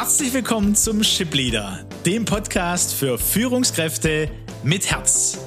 [0.00, 4.30] Herzlich willkommen zum Ship Leader, dem Podcast für Führungskräfte
[4.62, 5.38] mit Herz.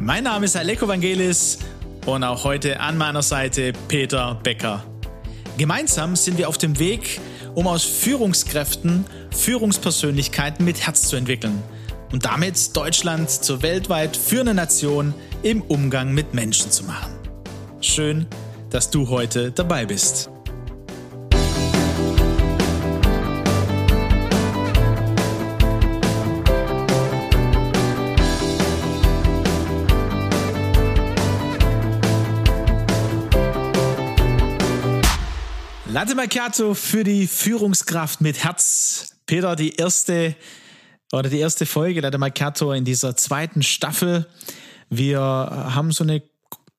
[0.00, 1.60] Mein Name ist Aleko Vangelis
[2.06, 4.82] und auch heute an meiner Seite Peter Becker.
[5.58, 7.20] Gemeinsam sind wir auf dem Weg,
[7.54, 11.62] um aus Führungskräften Führungspersönlichkeiten mit Herz zu entwickeln
[12.10, 15.14] und damit Deutschland zur weltweit führenden Nation
[15.44, 17.12] im Umgang mit Menschen zu machen.
[17.80, 18.26] Schön,
[18.70, 20.30] dass du heute dabei bist.
[36.00, 39.18] Latte Macchiato für die Führungskraft mit Herz.
[39.26, 40.34] Peter, die erste
[41.12, 44.26] oder die erste Folge Latte Macchiato in dieser zweiten Staffel.
[44.88, 46.22] Wir haben so eine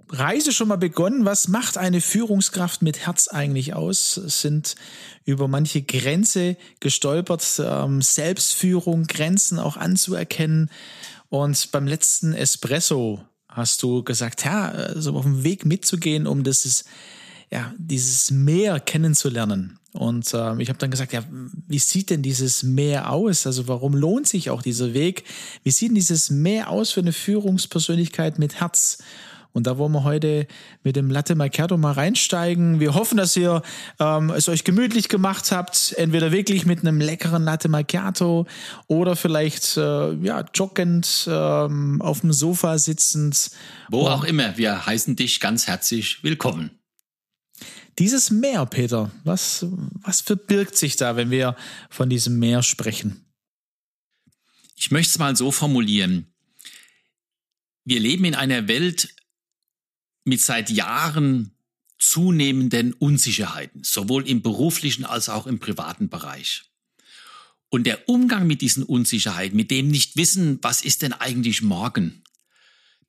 [0.09, 1.23] Reise schon mal begonnen.
[1.23, 4.15] Was macht eine Führungskraft mit Herz eigentlich aus?
[4.15, 4.75] Sind
[5.23, 10.71] über manche Grenze gestolpert, ähm, Selbstführung, Grenzen auch anzuerkennen.
[11.29, 16.85] Und beim letzten Espresso hast du gesagt, ja, also auf dem Weg mitzugehen, um das
[17.51, 19.77] ja, dieses Meer kennenzulernen.
[19.93, 21.23] Und äh, ich habe dann gesagt, ja,
[21.67, 23.45] wie sieht denn dieses Meer aus?
[23.45, 25.25] Also warum lohnt sich auch dieser Weg?
[25.63, 28.99] Wie sieht denn dieses Meer aus für eine Führungspersönlichkeit mit Herz?
[29.53, 30.47] Und da wollen wir heute
[30.83, 32.79] mit dem Latte Macchiato mal reinsteigen.
[32.79, 33.61] Wir hoffen, dass ihr
[33.99, 38.47] ähm, es euch gemütlich gemacht habt, entweder wirklich mit einem leckeren Latte Macchiato
[38.87, 43.51] oder vielleicht äh, ja joggend ähm, auf dem Sofa sitzend.
[43.89, 44.57] Wo auch immer.
[44.57, 46.80] Wir heißen dich ganz herzlich willkommen.
[47.99, 49.65] Dieses Meer, Peter, was,
[50.01, 51.55] was verbirgt sich da, wenn wir
[51.89, 53.25] von diesem Meer sprechen?
[54.75, 56.33] Ich möchte es mal so formulieren.
[57.83, 59.13] Wir leben in einer Welt
[60.23, 61.55] mit seit Jahren
[61.99, 66.63] zunehmenden Unsicherheiten, sowohl im beruflichen als auch im privaten Bereich.
[67.69, 72.23] Und der Umgang mit diesen Unsicherheiten, mit dem nicht wissen, was ist denn eigentlich morgen,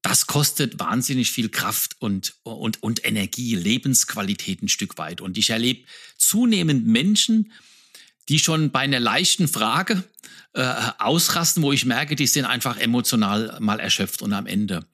[0.03, 5.21] das kostet wahnsinnig viel Kraft und, und, und Energie, Lebensqualität ein Stück weit.
[5.21, 5.85] Und ich erlebe
[6.19, 7.53] zunehmend Menschen,
[8.29, 10.05] die schon bei einer leichten Frage
[10.55, 14.87] äh, ausrasten, wo ich merke, die sind einfach emotional mal erschöpft und am Ende.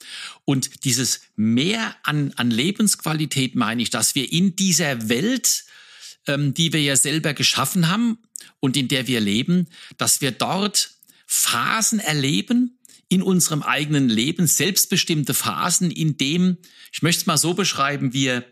[0.44, 5.64] Und dieses Mehr an, an Lebensqualität meine ich, dass wir in dieser Welt,
[6.26, 8.18] ähm, die wir ja selber geschaffen haben
[8.60, 10.92] und in der wir leben, dass wir dort
[11.26, 12.77] Phasen erleben,
[13.08, 16.58] in unserem eigenen Leben selbstbestimmte Phasen, in dem,
[16.92, 18.44] ich möchte es mal so beschreiben, wir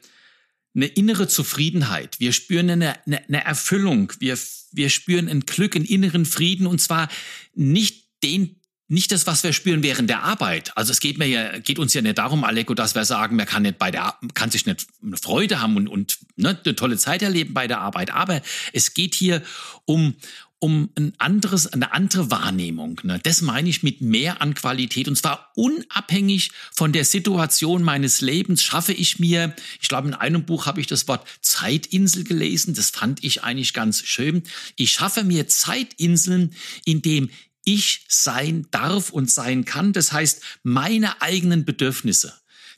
[0.75, 4.39] eine innere Zufriedenheit, wir spüren eine, eine, Erfüllung, wir,
[4.73, 7.09] wir spüren ein Glück, einen inneren Frieden und zwar
[7.55, 8.57] nicht den
[8.89, 10.77] nicht das, was wir spüren während der Arbeit.
[10.77, 13.47] Also es geht mir ja, geht uns ja nicht darum, Aleko, dass wir sagen, man
[13.47, 16.97] kann nicht bei der, kann sich nicht eine Freude haben und, und ne, eine tolle
[16.97, 18.13] Zeit erleben bei der Arbeit.
[18.13, 18.41] Aber
[18.73, 19.43] es geht hier
[19.87, 20.15] um,
[20.59, 23.01] um ein anderes, eine andere Wahrnehmung.
[23.03, 23.21] Ne?
[23.23, 25.07] Das meine ich mit mehr an Qualität.
[25.07, 30.45] Und zwar unabhängig von der Situation meines Lebens schaffe ich mir, ich glaube, in einem
[30.45, 32.75] Buch habe ich das Wort Zeitinsel gelesen.
[32.75, 34.45] Das fand ich eigentlich ganz schön.
[34.77, 37.31] Ich schaffe mir Zeitinseln, in dem
[37.65, 39.93] ich sein darf und sein kann.
[39.93, 42.33] Das heißt, meine eigenen Bedürfnisse,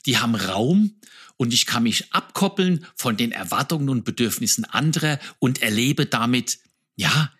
[0.05, 0.99] die haben Raum
[1.37, 6.59] und ich kann mich abkoppeln von den Erwartungen und Bedürfnissen anderer und erlebe damit,
[6.97, 7.31] ja,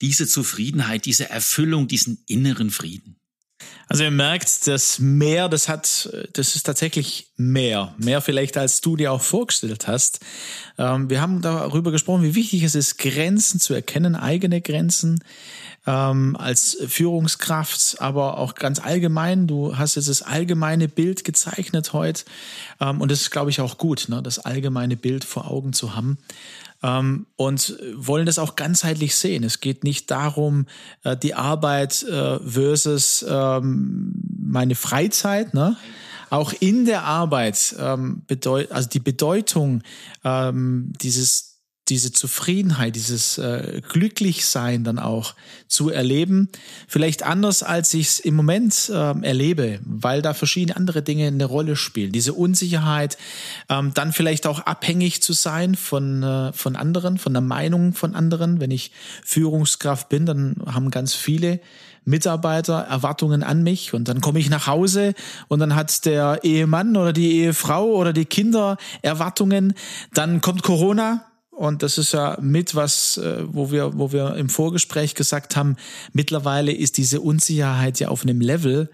[0.00, 3.16] diese Zufriedenheit, diese Erfüllung, diesen inneren Frieden.
[3.88, 7.94] Also ihr merkt, das Meer, das hat, das ist tatsächlich mehr.
[7.98, 10.20] Mehr vielleicht, als du dir auch vorgestellt hast.
[10.76, 15.22] Ähm, wir haben darüber gesprochen, wie wichtig es ist, Grenzen zu erkennen, eigene Grenzen
[15.86, 19.46] ähm, als Führungskraft, aber auch ganz allgemein.
[19.46, 22.24] Du hast jetzt das allgemeine Bild gezeichnet heute.
[22.80, 25.94] Ähm, und das ist, glaube ich, auch gut, ne, das allgemeine Bild vor Augen zu
[25.94, 26.18] haben
[26.86, 29.42] ähm, und wollen das auch ganzheitlich sehen.
[29.42, 30.66] Es geht nicht darum,
[31.02, 35.76] äh, die Arbeit äh, versus ähm, meine Freizeit, ne?
[36.28, 39.82] Auch in der Arbeit ähm, bedeut also die Bedeutung
[40.24, 41.55] ähm, dieses
[41.88, 45.34] diese Zufriedenheit, dieses äh, Glücklichsein dann auch
[45.68, 46.48] zu erleben.
[46.88, 51.44] Vielleicht anders, als ich es im Moment äh, erlebe, weil da verschiedene andere Dinge eine
[51.44, 52.12] Rolle spielen.
[52.12, 53.16] Diese Unsicherheit,
[53.68, 58.14] ähm, dann vielleicht auch abhängig zu sein von, äh, von anderen, von der Meinung von
[58.14, 58.60] anderen.
[58.60, 58.90] Wenn ich
[59.24, 61.60] Führungskraft bin, dann haben ganz viele
[62.04, 65.14] Mitarbeiter Erwartungen an mich und dann komme ich nach Hause
[65.48, 69.74] und dann hat der Ehemann oder die Ehefrau oder die Kinder Erwartungen.
[70.14, 74.50] Dann kommt Corona und das ist ja mit was, äh, wo wir, wo wir im
[74.50, 75.76] Vorgespräch gesagt haben,
[76.12, 78.90] mittlerweile ist diese Unsicherheit ja auf einem Level,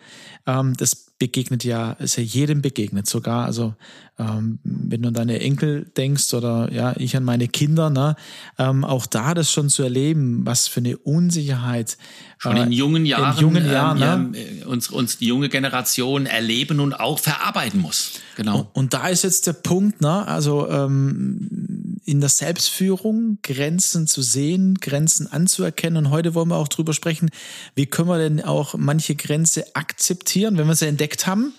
[0.46, 3.74] ähm, das begegnet ja, ist ja jedem begegnet, sogar, also
[4.18, 8.14] ähm, wenn du an deine Enkel denkst oder ja, ich an meine Kinder, ne,
[8.58, 11.96] ähm, auch da das schon zu erleben, was für eine Unsicherheit.
[12.38, 14.38] Schon in äh, jungen Jahren, in jungen Jahren ähm, ne?
[14.60, 18.20] ja, uns, uns die junge Generation erleben und auch verarbeiten muss.
[18.36, 18.60] Genau.
[18.60, 24.20] Und, und da ist jetzt der Punkt, ne, also ähm, in der Selbstführung Grenzen zu
[24.20, 26.06] sehen, Grenzen anzuerkennen.
[26.06, 27.30] Und heute wollen wir auch drüber sprechen,
[27.74, 31.54] wie können wir denn auch manche Grenze akzeptieren, wenn wir sie entdeckt haben.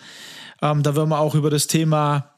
[0.61, 2.32] Ähm, da werden wir auch über das Thema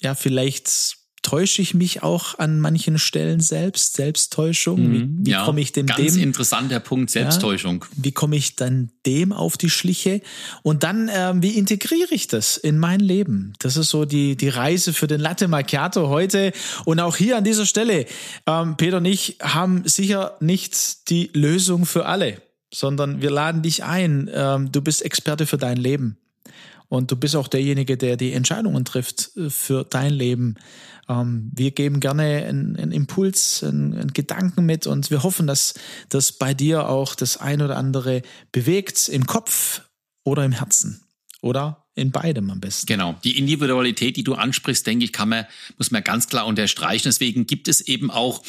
[0.00, 4.80] ja, vielleicht täusche ich mich auch an manchen Stellen selbst, Selbsttäuschung.
[4.80, 6.22] Mhm, wie, wie ja, komme ich dem ganz dem?
[6.22, 7.84] interessanter Punkt, Selbsttäuschung.
[7.84, 10.22] Ja, wie komme ich dann dem auf die Schliche?
[10.62, 13.52] Und dann, ähm, wie integriere ich das in mein Leben?
[13.58, 16.52] Das ist so die, die Reise für den Latte Macchiato heute.
[16.84, 18.06] Und auch hier an dieser Stelle,
[18.46, 22.40] ähm, Peter und ich haben sicher nicht die Lösung für alle,
[22.72, 24.30] sondern wir laden dich ein.
[24.32, 26.16] Ähm, du bist Experte für dein Leben.
[26.88, 30.56] Und du bist auch derjenige, der die Entscheidungen trifft äh, für dein Leben.
[31.08, 35.74] Ähm, wir geben gerne einen, einen Impuls, einen, einen, Gedanken mit und wir hoffen, dass
[36.08, 39.82] das bei dir auch das ein oder andere bewegt im Kopf
[40.24, 41.07] oder im Herzen.
[41.40, 42.86] Oder in beidem am besten.
[42.86, 43.18] Genau.
[43.24, 45.46] Die Individualität, die du ansprichst, denke ich, kann man,
[45.78, 47.08] muss man ganz klar unterstreichen.
[47.08, 48.42] Deswegen gibt es eben auch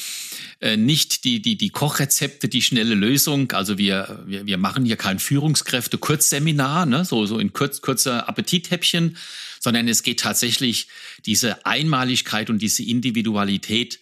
[0.60, 3.52] äh, nicht die, die, die Kochrezepte, die schnelle Lösung.
[3.52, 7.06] Also wir, wir, wir machen hier kein Führungskräfte-Kurzseminar, ne?
[7.06, 9.18] so, so in kurz, kurzer Appetithäppchen,
[9.60, 10.88] sondern es geht tatsächlich
[11.26, 14.00] diese Einmaligkeit und diese Individualität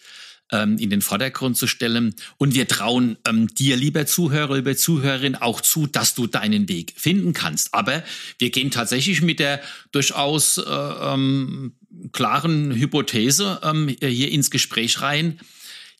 [0.52, 2.14] ähm, in den Vordergrund zu stellen.
[2.36, 6.94] Und wir trauen ähm, dir, lieber Zuhörer, lieber Zuhörerin, auch zu, dass du deinen Weg
[6.96, 7.74] finden kannst.
[7.74, 8.02] Aber
[8.38, 9.60] wir gehen tatsächlich mit der
[9.92, 11.74] durchaus äh, ähm,
[12.12, 15.40] klaren Hypothese ähm, hier ins Gespräch rein.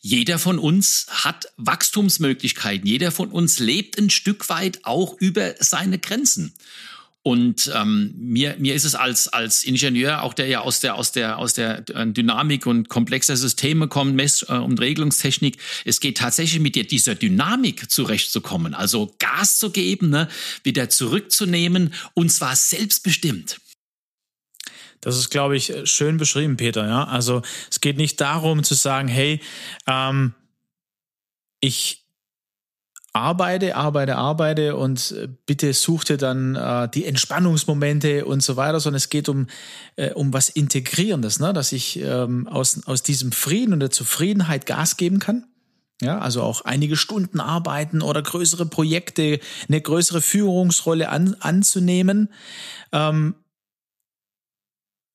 [0.00, 2.86] Jeder von uns hat Wachstumsmöglichkeiten.
[2.86, 6.54] Jeder von uns lebt ein Stück weit auch über seine Grenzen.
[7.28, 11.12] Und ähm, mir, mir ist es als, als Ingenieur, auch der ja aus der, aus
[11.12, 16.16] der, aus der äh, Dynamik und komplexer Systeme kommt, Mess- äh, und Regelungstechnik, es geht
[16.16, 18.72] tatsächlich mit dieser Dynamik zurechtzukommen.
[18.72, 20.28] Also Gas zu geben, ne,
[20.62, 23.60] wieder zurückzunehmen und zwar selbstbestimmt.
[25.02, 26.88] Das ist, glaube ich, schön beschrieben, Peter.
[26.88, 29.42] Ja, also es geht nicht darum zu sagen, hey,
[29.86, 30.32] ähm,
[31.60, 32.07] ich
[33.12, 38.80] arbeite, arbeite, arbeite und äh, bitte such dir dann äh, die Entspannungsmomente und so weiter,
[38.80, 39.46] sondern es geht um,
[39.96, 41.52] äh, um was Integrierendes, ne?
[41.52, 45.44] dass ich ähm, aus, aus diesem Frieden und der Zufriedenheit Gas geben kann.
[46.00, 52.28] Ja, also auch einige Stunden arbeiten oder größere Projekte, eine größere Führungsrolle an, anzunehmen.
[52.92, 53.34] Ähm,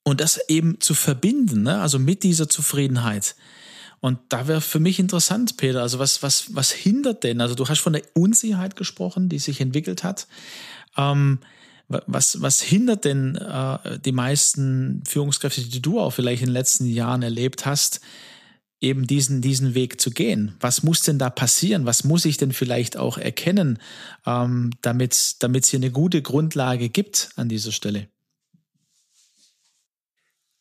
[0.03, 1.79] und das eben zu verbinden, ne?
[1.79, 3.35] also mit dieser Zufriedenheit.
[4.03, 7.39] Und da wäre für mich interessant, Peter, also was, was, was hindert denn?
[7.39, 10.27] Also du hast von der Unsicherheit gesprochen, die sich entwickelt hat.
[10.97, 11.39] Ähm,
[11.87, 16.85] was, was hindert denn äh, die meisten Führungskräfte, die du auch vielleicht in den letzten
[16.85, 18.01] Jahren erlebt hast,
[18.81, 20.57] eben diesen, diesen Weg zu gehen?
[20.59, 21.85] Was muss denn da passieren?
[21.85, 23.79] Was muss ich denn vielleicht auch erkennen,
[24.25, 28.09] ähm, damit es hier eine gute Grundlage gibt an dieser Stelle?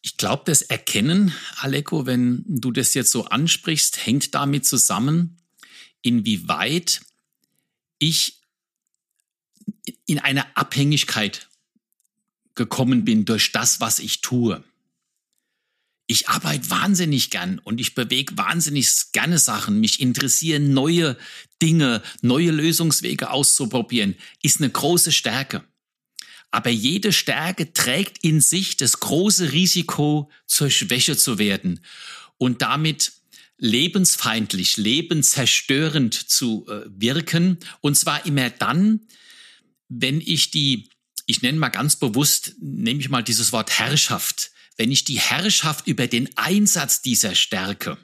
[0.02, 5.38] Ich glaube, das Erkennen, Aleko, wenn du das jetzt so ansprichst, hängt damit zusammen,
[6.02, 7.02] inwieweit
[8.00, 8.40] ich
[10.06, 11.48] in eine Abhängigkeit
[12.56, 14.62] gekommen bin durch das, was ich tue.
[16.08, 19.80] Ich arbeite wahnsinnig gern und ich bewege wahnsinnig gerne Sachen.
[19.80, 21.16] Mich interessieren neue
[21.62, 25.64] Dinge, neue Lösungswege auszuprobieren, ist eine große Stärke.
[26.52, 31.80] Aber jede Stärke trägt in sich das große Risiko, zur Schwäche zu werden
[32.36, 33.12] und damit
[33.58, 37.58] lebensfeindlich, lebenszerstörend zu äh, wirken.
[37.80, 39.00] Und zwar immer dann,
[39.88, 40.90] wenn ich die,
[41.26, 45.86] ich nenne mal ganz bewusst, nehme ich mal dieses Wort Herrschaft, wenn ich die Herrschaft
[45.86, 47.96] über den Einsatz dieser Stärke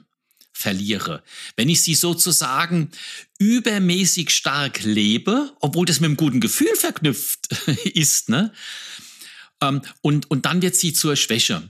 [0.59, 1.23] verliere.
[1.55, 2.91] Wenn ich sie sozusagen
[3.37, 7.47] übermäßig stark lebe, obwohl das mit einem guten Gefühl verknüpft
[7.85, 8.51] ist, ne?
[9.61, 11.69] Ähm, und, und dann wird sie zur Schwäche.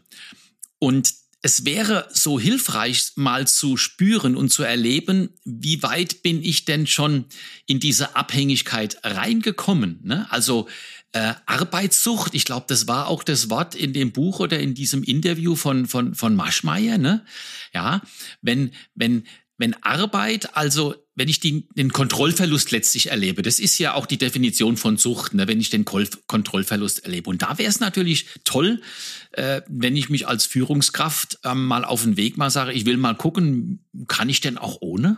[0.80, 6.66] Und es wäre so hilfreich, mal zu spüren und zu erleben, wie weit bin ich
[6.66, 7.26] denn schon
[7.66, 10.00] in diese Abhängigkeit reingekommen.
[10.04, 10.28] Ne?
[10.32, 10.68] Also
[11.12, 15.04] äh, Arbeitssucht, ich glaube, das war auch das Wort in dem Buch oder in diesem
[15.04, 17.26] Interview von, von, von Maschmeyer, ne?
[17.74, 18.02] Ja,
[18.42, 19.24] wenn, wenn,
[19.58, 24.18] wenn Arbeit, also wenn ich die, den Kontrollverlust letztlich erlebe, das ist ja auch die
[24.18, 27.30] Definition von Sucht, ne, wenn ich den Kol Kontrollverlust erlebe.
[27.30, 28.82] Und da wäre es natürlich toll,
[29.32, 32.96] äh, wenn ich mich als Führungskraft ähm, mal auf den Weg mal sage, ich will
[32.96, 35.18] mal gucken, kann ich denn auch ohne?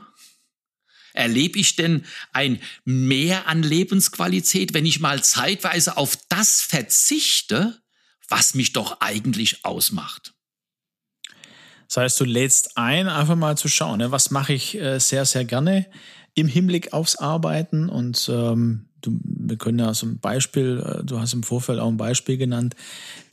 [1.14, 7.82] Erlebe ich denn ein Mehr an Lebensqualität, wenn ich mal zeitweise auf das verzichte,
[8.30, 10.34] was mich doch eigentlich ausmacht?
[11.88, 14.12] Das heißt, du lädst ein, einfach mal zu schauen, ne?
[14.12, 15.88] was mache ich äh, sehr, sehr gerne
[16.36, 21.20] im Hinblick aufs Arbeiten und ähm, du, wir können ja so ein Beispiel, äh, du
[21.20, 22.76] hast im Vorfeld auch ein Beispiel genannt,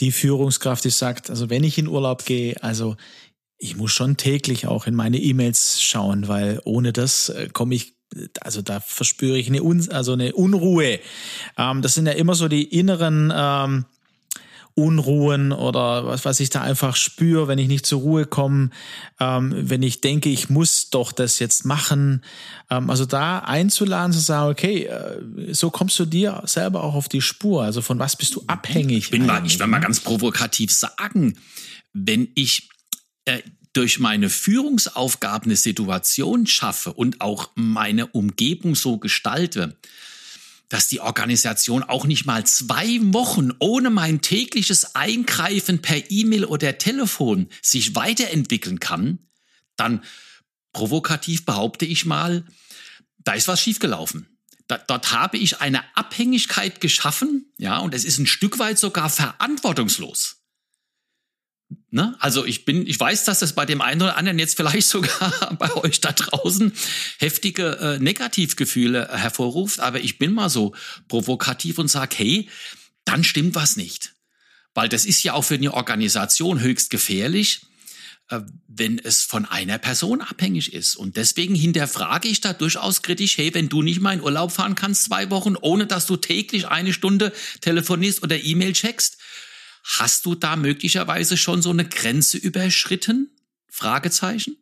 [0.00, 2.96] die Führungskraft, die sagt, also wenn ich in Urlaub gehe, also
[3.58, 7.94] ich muss schon täglich auch in meine E-Mails schauen, weil ohne das äh, komme ich
[8.40, 10.98] also da verspüre ich eine, Un also eine Unruhe.
[11.58, 13.84] Ähm, das sind ja immer so die inneren ähm,
[14.78, 18.70] Unruhen oder was, was ich da einfach spüre, wenn ich nicht zur Ruhe komme,
[19.18, 22.22] ähm, wenn ich denke, ich muss doch das jetzt machen.
[22.70, 27.08] Ähm, also da einzuladen, zu sagen, okay, äh, so kommst du dir selber auch auf
[27.08, 27.64] die Spur.
[27.64, 28.98] Also von was bist du abhängig?
[28.98, 31.36] Ich bin mal, ich will mal ganz provokativ sagen,
[31.92, 32.68] wenn ich
[33.28, 33.42] äh,
[33.74, 39.76] durch meine Führungsaufgaben eine Situation schaffe und auch meine Umgebung so gestalte,
[40.68, 46.78] dass die Organisation auch nicht mal zwei Wochen ohne mein tägliches Eingreifen per E-Mail oder
[46.78, 49.18] Telefon sich weiterentwickeln kann,
[49.76, 50.02] dann
[50.72, 52.44] provokativ behaupte ich mal,
[53.18, 54.26] da ist was schiefgelaufen.
[54.66, 59.08] Da, dort habe ich eine Abhängigkeit geschaffen, ja, und es ist ein Stück weit sogar
[59.08, 60.37] verantwortungslos.
[61.90, 62.14] Ne?
[62.18, 65.56] Also ich bin, ich weiß, dass das bei dem einen oder anderen jetzt vielleicht sogar
[65.58, 66.72] bei euch da draußen
[67.18, 70.74] heftige äh, Negativgefühle hervorruft, aber ich bin mal so
[71.08, 72.48] provokativ und sage, hey,
[73.04, 74.12] dann stimmt was nicht.
[74.74, 77.62] Weil das ist ja auch für eine Organisation höchst gefährlich,
[78.28, 80.94] äh, wenn es von einer Person abhängig ist.
[80.94, 84.74] Und deswegen hinterfrage ich da durchaus kritisch, hey, wenn du nicht mal in Urlaub fahren
[84.74, 89.16] kannst, zwei Wochen, ohne dass du täglich eine Stunde telefonierst oder E-Mail checkst,
[89.96, 93.30] Hast du da möglicherweise schon so eine Grenze überschritten?
[93.68, 94.56] Fragezeichen.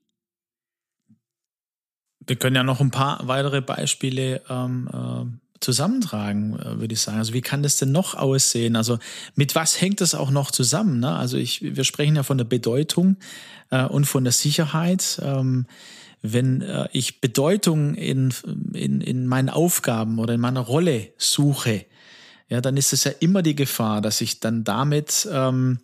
[2.24, 7.18] Wir können ja noch ein paar weitere Beispiele ähm, äh, zusammentragen, äh, würde ich sagen.
[7.18, 8.76] Also wie kann das denn noch aussehen?
[8.76, 8.98] Also
[9.34, 11.00] mit was hängt das auch noch zusammen?
[11.00, 11.12] Ne?
[11.12, 13.16] Also ich, wir sprechen ja von der Bedeutung
[13.70, 15.20] äh, und von der Sicherheit.
[15.22, 15.66] Ähm,
[16.22, 18.32] wenn äh, ich Bedeutung in,
[18.74, 21.84] in, in meinen Aufgaben oder in meiner Rolle suche,
[22.48, 25.80] ja, dann ist es ja immer die Gefahr, dass ich dann damit ähm,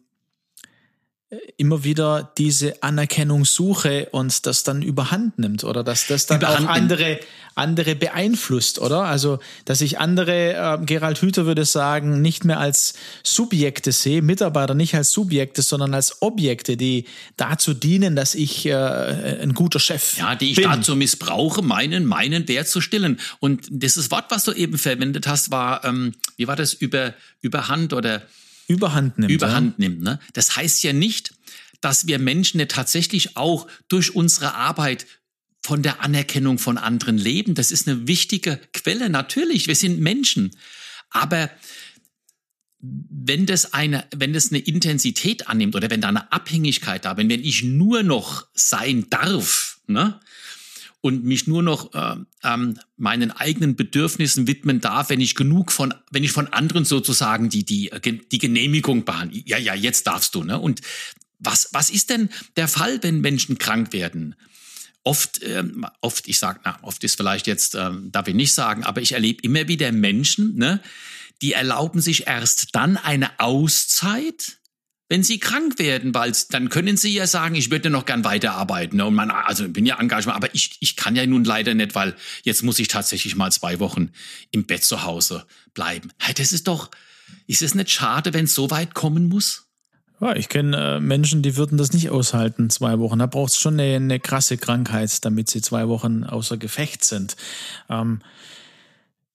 [1.57, 6.69] immer wieder diese Anerkennung suche und das dann überhand nimmt oder dass das dann überhand
[6.69, 7.21] auch andere,
[7.55, 9.05] andere beeinflusst, oder?
[9.05, 14.75] Also, dass ich andere, äh, Gerald Hüther würde sagen, nicht mehr als Subjekte sehe, Mitarbeiter
[14.75, 17.07] nicht als Subjekte, sondern als Objekte, die
[17.39, 20.65] dazu dienen, dass ich äh, ein guter Chef Ja, die ich bin.
[20.65, 23.19] dazu missbrauche, meinen, meinen Wert zu stillen.
[23.41, 27.95] Und dieses Wort, was du eben verwendet hast, war, ähm, wie war das, über, überhand
[27.95, 28.23] oder
[28.73, 29.31] Überhand nimmt.
[29.33, 29.89] Überhand ja.
[29.89, 30.03] nimmt.
[30.03, 30.19] Ne?
[30.33, 31.35] Das heißt ja nicht,
[31.81, 35.07] dass wir Menschen ja tatsächlich auch durch unsere Arbeit
[35.65, 37.55] von der Anerkennung von anderen leben.
[37.55, 39.11] Das ist eine wichtige Quelle.
[39.11, 40.51] Natürlich, wir sind Menschen.
[41.11, 41.51] Aber
[42.81, 47.29] wenn das eine, wenn das eine Intensität annimmt oder wenn da eine Abhängigkeit da, wenn,
[47.29, 50.19] wenn ich nur noch sein darf, ne,
[51.03, 55.93] und mich nur noch äh, ähm, meinen eigenen Bedürfnissen widmen darf, wenn ich genug von,
[56.11, 57.91] wenn ich von anderen sozusagen die die
[58.31, 59.43] die Genehmigung behandle.
[59.45, 60.45] Ja, ja, jetzt darfst du.
[60.45, 60.59] Ne?
[60.59, 60.81] Und
[61.41, 64.37] was was ist denn der Fall, wenn Menschen krank werden?
[65.05, 68.85] Oft, ähm, oft, ich sag, na, oft ist vielleicht jetzt, ähm, darf ich nicht sagen,
[68.85, 70.81] aber ich erlebe immer wieder Menschen, ne,
[71.43, 74.59] die erlauben sich erst dann eine Auszeit,
[75.13, 78.97] wenn sie krank werden, weil dann können sie ja sagen, ich würde noch gern weiterarbeiten.
[78.97, 79.05] Ne?
[79.05, 82.17] Und man, also bin ja engagiert, aber ich, ich kann ja nun leider nicht, weil
[82.45, 84.09] jetzt muss ich tatsächlich mal zwei Wochen
[84.53, 86.09] im Bett zu Hause bleiben.
[86.19, 86.91] Hey, das ist doch,
[87.47, 89.67] ist es nicht schade, wenn es so weit kommen muss?
[90.19, 93.19] Ja, ich kenne äh, Menschen, die würden das nicht aushalten, zwei Wochen.
[93.19, 97.37] Da braucht es schon eine, eine, krasse Krankheit, damit sie zwei Wochen außer Gefecht sind.
[97.91, 98.23] Ähm,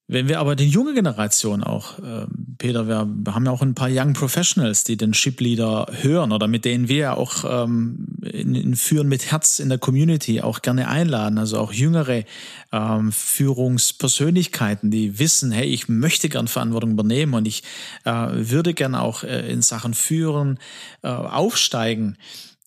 [0.08, 2.26] wenn wir aber die junge Generation auch, äh,
[2.58, 6.48] Peter, wir haben ja auch ein paar Young Professionals, die den Ship Leader hören oder
[6.48, 10.62] mit denen wir ja auch ähm, in, in Führen mit Herz in der Community auch
[10.62, 11.38] gerne einladen.
[11.38, 12.24] Also auch jüngere
[12.72, 17.64] ähm, Führungspersönlichkeiten, die wissen, hey, ich möchte gern Verantwortung übernehmen und ich
[18.06, 20.60] äh, würde gern auch äh, in Sachen Führen
[21.04, 22.18] äh, aufsteigen.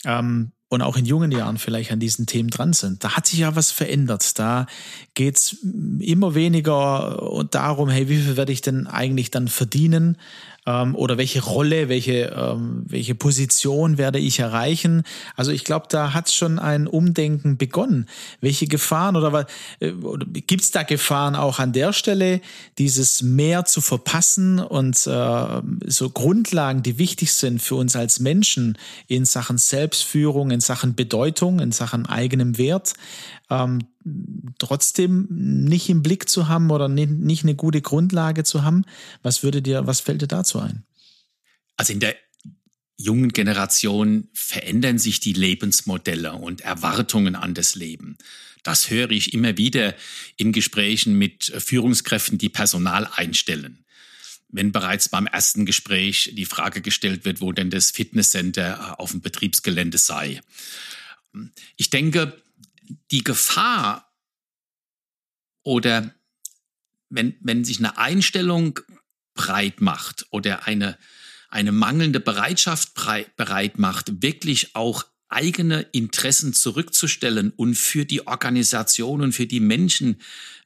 [0.04, 3.02] Ähm, und auch in jungen Jahren vielleicht an diesen Themen dran sind.
[3.02, 4.38] Da hat sich ja was verändert.
[4.38, 4.66] Da
[5.14, 5.56] geht's
[5.98, 10.16] immer weniger darum, hey, wie viel werde ich denn eigentlich dann verdienen?
[10.70, 15.02] Ähm, oder welche Rolle, welche, ähm, welche Position werde ich erreichen.
[15.36, 18.06] Also ich glaube, da hat schon ein Umdenken begonnen.
[18.40, 19.46] Welche Gefahren oder,
[19.80, 22.40] äh, oder gibt es da Gefahren auch an der Stelle,
[22.78, 28.78] dieses mehr zu verpassen und äh, so Grundlagen, die wichtig sind für uns als Menschen
[29.08, 32.94] in Sachen Selbstführung, in Sachen Bedeutung, in Sachen eigenem Wert,
[33.50, 33.80] ähm,
[34.58, 38.84] trotzdem nicht im Blick zu haben oder nicht eine gute Grundlage zu haben?
[39.22, 40.84] Was würde dir, was fällt dir dazu ein?
[41.76, 42.14] Also in der
[42.96, 48.18] jungen Generation verändern sich die Lebensmodelle und Erwartungen an das Leben.
[48.62, 49.94] Das höre ich immer wieder
[50.36, 53.84] in Gesprächen mit Führungskräften, die Personal einstellen.
[54.48, 59.20] Wenn bereits beim ersten Gespräch die Frage gestellt wird, wo denn das Fitnesscenter auf dem
[59.20, 60.40] Betriebsgelände sei.
[61.76, 62.36] Ich denke,
[63.10, 64.12] die Gefahr
[65.62, 66.14] oder
[67.08, 68.78] wenn, wenn sich eine Einstellung
[69.34, 70.98] breit macht oder eine,
[71.48, 72.94] eine mangelnde Bereitschaft
[73.36, 80.20] bereit macht, wirklich auch eigene Interessen zurückzustellen und für die Organisation und für die Menschen,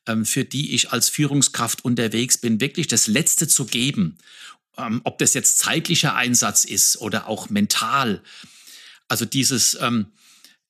[0.06, 4.18] ähm, für die ich als Führungskraft unterwegs bin, wirklich das Letzte zu geben.
[4.76, 8.22] Ähm, ob das jetzt zeitlicher Einsatz ist oder auch mental.
[9.06, 10.06] Also dieses, ähm,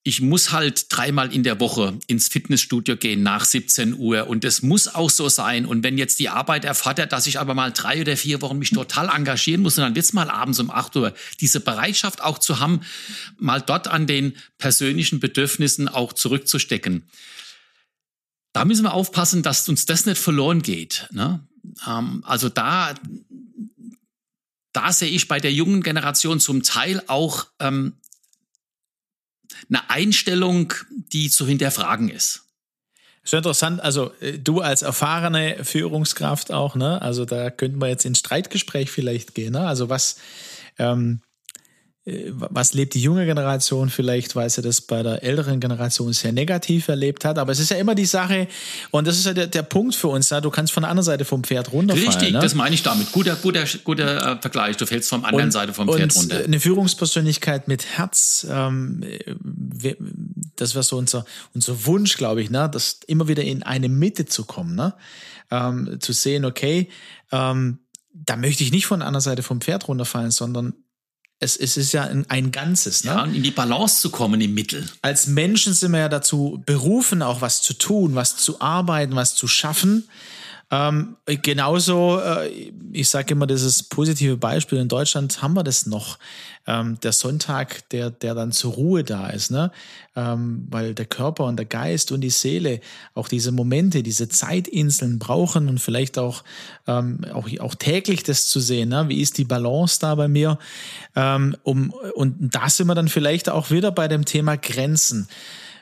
[0.06, 4.60] ich muss halt dreimal in der Woche ins Fitnessstudio gehen nach 17 Uhr und es
[4.60, 5.64] muss auch so sein.
[5.64, 8.70] Und wenn jetzt die Arbeit erfordert, dass ich aber mal drei oder vier Wochen mich
[8.70, 12.60] total engagieren muss, und dann wird's mal abends um 8 Uhr, diese Bereitschaft auch zu
[12.60, 12.82] haben,
[13.38, 17.04] mal dort an den persönlichen Bedürfnissen auch zurückzustecken.
[18.52, 21.08] Da müssen wir aufpassen, dass uns das nicht verloren geht.
[21.12, 21.40] Ne?
[21.88, 22.94] Ähm, also da,
[24.74, 27.94] da sehe ich bei der jungen Generation zum Teil auch ähm,
[29.68, 30.72] eine Einstellung,
[31.12, 32.44] die zu hinterfragen ist.
[33.24, 37.00] Schon interessant, also äh, du als erfahrene Führungskraft auch, ne?
[37.00, 39.66] Also da könnten wir jetzt ins Streitgespräch vielleicht gehen, ne?
[39.66, 40.16] Also was,
[40.78, 41.33] ähm, äh,
[42.06, 46.88] was lebt die junge Generation vielleicht, weil sie das bei der älteren Generation sehr negativ
[46.88, 47.38] erlebt hat.
[47.38, 48.46] Aber es ist ja immer die Sache,
[48.90, 51.04] und das ist ja der, der Punkt für uns, ja, du kannst von der anderen
[51.04, 52.08] Seite vom Pferd runterfallen.
[52.08, 52.40] Richtig, ne?
[52.40, 53.10] das meine ich damit.
[53.12, 54.76] Guter, guter, guter äh, Vergleich.
[54.76, 56.44] Du fällst vom anderen und, Seite vom Pferd runter.
[56.44, 59.02] Eine Führungspersönlichkeit mit Herz, ähm,
[60.56, 62.68] das wäre so unser, unser Wunsch, glaube ich, ne?
[62.70, 64.94] das immer wieder in eine Mitte zu kommen, ne?
[65.50, 66.88] Ähm, zu sehen, okay,
[67.30, 67.78] ähm,
[68.12, 70.74] da möchte ich nicht von der anderen Seite vom Pferd runterfallen, sondern
[71.40, 73.04] es, es ist ja ein, ein Ganzes.
[73.04, 73.10] Ne?
[73.10, 74.88] Ja, in die Balance zu kommen im Mittel.
[75.02, 79.34] Als Menschen sind wir ja dazu berufen, auch was zu tun, was zu arbeiten, was
[79.34, 80.08] zu schaffen.
[80.74, 86.18] Ähm, genauso, äh, ich sage immer, dieses positive Beispiel, in Deutschland haben wir das noch.
[86.66, 89.70] Ähm, der Sonntag, der, der dann zur Ruhe da ist, ne?
[90.16, 92.80] Ähm, weil der Körper und der Geist und die Seele
[93.14, 96.42] auch diese Momente, diese Zeitinseln brauchen und vielleicht auch,
[96.88, 99.08] ähm, auch, auch täglich das zu sehen, ne?
[99.08, 100.58] wie ist die Balance da bei mir?
[101.14, 105.28] Ähm, um, und da sind wir dann vielleicht auch wieder bei dem Thema Grenzen.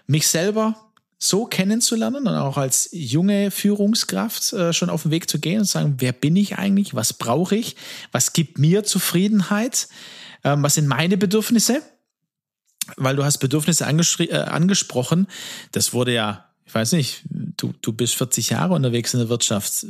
[0.06, 0.76] Mich selber
[1.22, 5.66] so kennenzulernen und auch als junge Führungskraft äh, schon auf den Weg zu gehen und
[5.66, 7.76] zu sagen, wer bin ich eigentlich, was brauche ich,
[8.10, 9.86] was gibt mir Zufriedenheit,
[10.42, 11.80] ähm, was sind meine Bedürfnisse,
[12.96, 15.28] weil du hast Bedürfnisse äh, angesprochen,
[15.70, 19.84] das wurde ja ich weiß nicht, du, du bist 40 Jahre unterwegs in der Wirtschaft.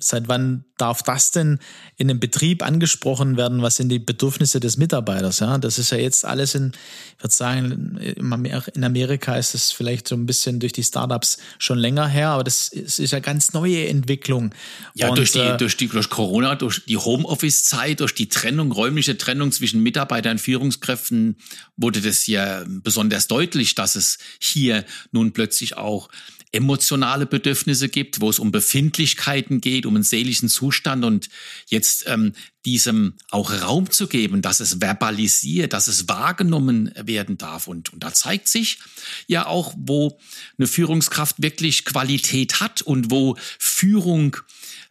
[0.00, 1.60] Seit wann darf das denn
[1.96, 3.62] in einem Betrieb angesprochen werden?
[3.62, 5.38] Was sind die Bedürfnisse des Mitarbeiters?
[5.38, 6.72] Ja, das ist ja jetzt alles in,
[7.16, 11.78] ich würde sagen, in Amerika ist es vielleicht so ein bisschen durch die Startups schon
[11.78, 14.52] länger her, aber das ist, ist ja ganz neue Entwicklung.
[14.94, 18.72] Ja, Und, durch die, äh, durch die, durch Corona, durch die Homeoffice-Zeit, durch die Trennung,
[18.72, 21.36] räumliche Trennung zwischen Mitarbeitern und Führungskräften
[21.76, 26.07] wurde das ja besonders deutlich, dass es hier nun plötzlich auch
[26.52, 31.28] emotionale Bedürfnisse gibt, wo es um Befindlichkeiten geht, um einen seelischen Zustand und
[31.66, 32.32] jetzt ähm,
[32.64, 37.66] diesem auch Raum zu geben, dass es verbalisiert, dass es wahrgenommen werden darf.
[37.66, 38.78] Und, und da zeigt sich
[39.26, 40.18] ja auch, wo
[40.58, 44.36] eine Führungskraft wirklich Qualität hat und wo Führung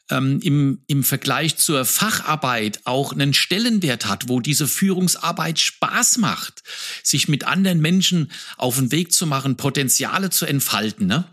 [0.10, 6.64] ähm, im, im Vergleich zur Facharbeit auch einen Stellenwert hat, wo diese Führungsarbeit Spaß macht,
[7.04, 11.08] sich mit anderen Menschen auf den Weg zu machen, Potenziale zu entfalten.
[11.08, 11.26] Ne?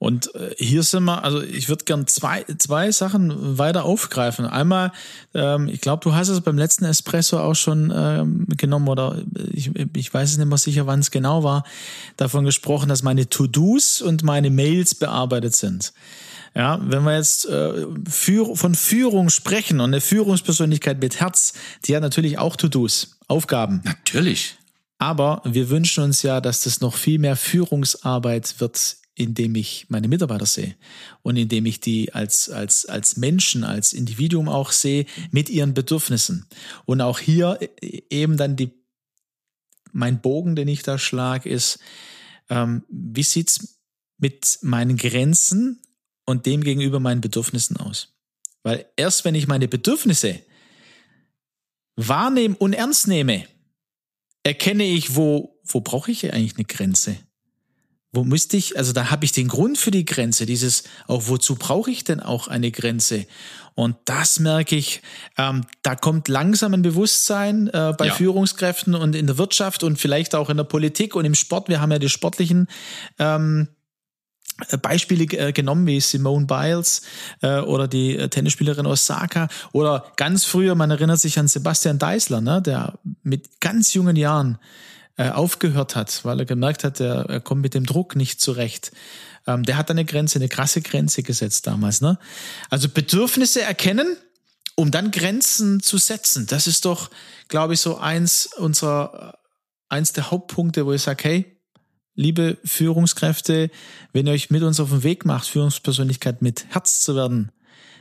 [0.00, 4.46] Und äh, hier sind wir, also ich würde gern zwei, zwei Sachen weiter aufgreifen.
[4.46, 4.92] Einmal,
[5.34, 9.70] ähm, ich glaube, du hast es beim letzten Espresso auch schon ähm, genommen oder ich,
[9.94, 11.64] ich weiß es nicht mehr sicher, wann es genau war,
[12.16, 15.92] davon gesprochen, dass meine To-Dos und meine Mails bearbeitet sind.
[16.54, 21.52] Ja, wenn wir jetzt äh, für, von Führung sprechen und eine Führungspersönlichkeit mit Herz,
[21.84, 23.82] die hat natürlich auch To-Dos, Aufgaben.
[23.84, 24.56] Natürlich.
[24.98, 30.08] Aber wir wünschen uns ja, dass das noch viel mehr Führungsarbeit wird indem ich meine
[30.08, 30.76] Mitarbeiter sehe
[31.22, 36.46] und indem ich die als, als, als Menschen, als Individuum auch sehe mit ihren Bedürfnissen.
[36.86, 38.70] Und auch hier e, eben dann die,
[39.92, 41.80] mein Bogen, den ich da schlage, ist,
[42.48, 43.78] ähm, wie sieht's
[44.16, 45.82] mit meinen Grenzen
[46.26, 48.14] und dem gegenüber meinen Bedürfnissen aus?
[48.62, 50.40] Weil erst wenn ich meine Bedürfnisse
[51.96, 53.46] wahrnehme und ernst nehme,
[54.42, 57.16] erkenne ich, wo, wo brauche ich eigentlich eine Grenze?
[58.12, 61.54] wo müsste ich, also da habe ich den Grund für die Grenze, dieses, auch wozu
[61.54, 63.26] brauche ich denn auch eine Grenze?
[63.76, 65.00] Und das merke ich,
[65.38, 68.12] ähm, da kommt langsam ein Bewusstsein äh, bei ja.
[68.12, 71.68] Führungskräften und in der Wirtschaft und vielleicht auch in der Politik und im Sport.
[71.68, 72.66] Wir haben ja die sportlichen
[73.18, 73.68] ähm,
[74.82, 77.02] Beispiele äh, genommen wie Simone Biles
[77.42, 82.40] äh, oder die äh, Tennisspielerin Osaka oder ganz früher, man erinnert sich an Sebastian Deisler,
[82.40, 84.58] ne, der mit ganz jungen Jahren
[85.16, 88.92] äh, aufgehört hat, weil er gemerkt hat, er, er kommt mit dem Druck nicht zurecht.
[89.46, 92.00] Ähm, der hat eine Grenze, eine krasse Grenze gesetzt damals.
[92.00, 92.18] Ne?
[92.70, 94.16] Also Bedürfnisse erkennen,
[94.76, 96.46] um dann Grenzen zu setzen.
[96.46, 97.10] Das ist doch,
[97.48, 99.38] glaube ich, so eins unserer,
[99.88, 101.59] eins der Hauptpunkte, wo ich sage, hey,
[102.14, 103.70] liebe Führungskräfte,
[104.12, 107.50] wenn ihr euch mit uns auf den Weg macht, Führungspersönlichkeit mit Herz zu werden,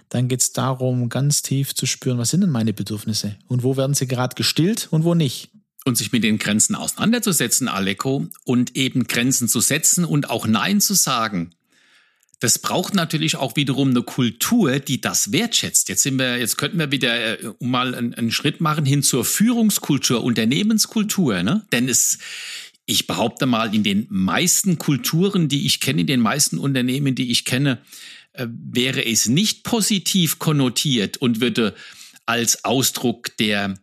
[0.10, 3.78] dann geht es darum, ganz tief zu spüren, was sind denn meine Bedürfnisse und wo
[3.78, 5.52] werden sie gerade gestillt und wo nicht
[5.86, 10.82] und sich mit den Grenzen auseinanderzusetzen, Aleko, und eben Grenzen zu setzen und auch Nein
[10.82, 11.52] zu sagen.
[12.42, 15.90] Das braucht natürlich auch wiederum eine Kultur, die das wertschätzt.
[15.90, 19.26] Jetzt sind wir, jetzt könnten wir wieder äh, mal einen, einen Schritt machen hin zur
[19.26, 21.66] Führungskultur, Unternehmenskultur, ne?
[21.74, 22.18] Denn es,
[22.90, 27.30] ich behaupte mal, in den meisten Kulturen, die ich kenne, in den meisten Unternehmen, die
[27.30, 27.78] ich kenne,
[28.34, 31.76] äh, wäre es nicht positiv konnotiert und würde
[32.26, 33.76] als Ausdruck der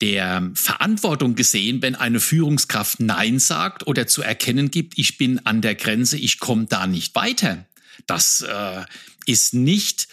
[0.00, 5.60] der Verantwortung gesehen, wenn eine Führungskraft Nein sagt oder zu erkennen gibt, ich bin an
[5.60, 7.66] der Grenze, ich komme da nicht weiter.
[8.06, 8.84] Das äh,
[9.26, 10.08] ist nicht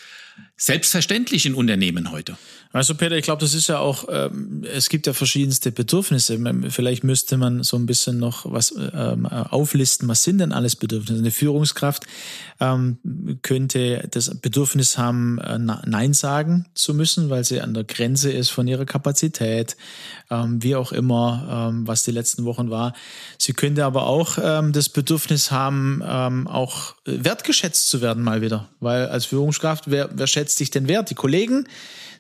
[0.58, 2.38] selbstverständlich in Unternehmen heute.
[2.74, 6.40] Also Peter, ich glaube, das ist ja auch, ähm, es gibt ja verschiedenste Bedürfnisse.
[6.70, 11.20] Vielleicht müsste man so ein bisschen noch was ähm, auflisten, was sind denn alles Bedürfnisse?
[11.20, 12.06] Eine Führungskraft
[12.60, 12.98] ähm,
[13.42, 18.50] könnte das Bedürfnis haben, äh, Nein sagen zu müssen, weil sie an der Grenze ist
[18.50, 19.78] von ihrer Kapazität,
[20.30, 22.94] ähm, wie auch immer, ähm, was die letzten Wochen war.
[23.38, 28.70] Sie könnte aber auch ähm, das Bedürfnis haben, ähm, auch wertgeschätzt zu werden mal wieder,
[28.80, 31.10] weil als Führungskraft, wer, wer schätzt sich den Wert?
[31.10, 31.68] Die Kollegen?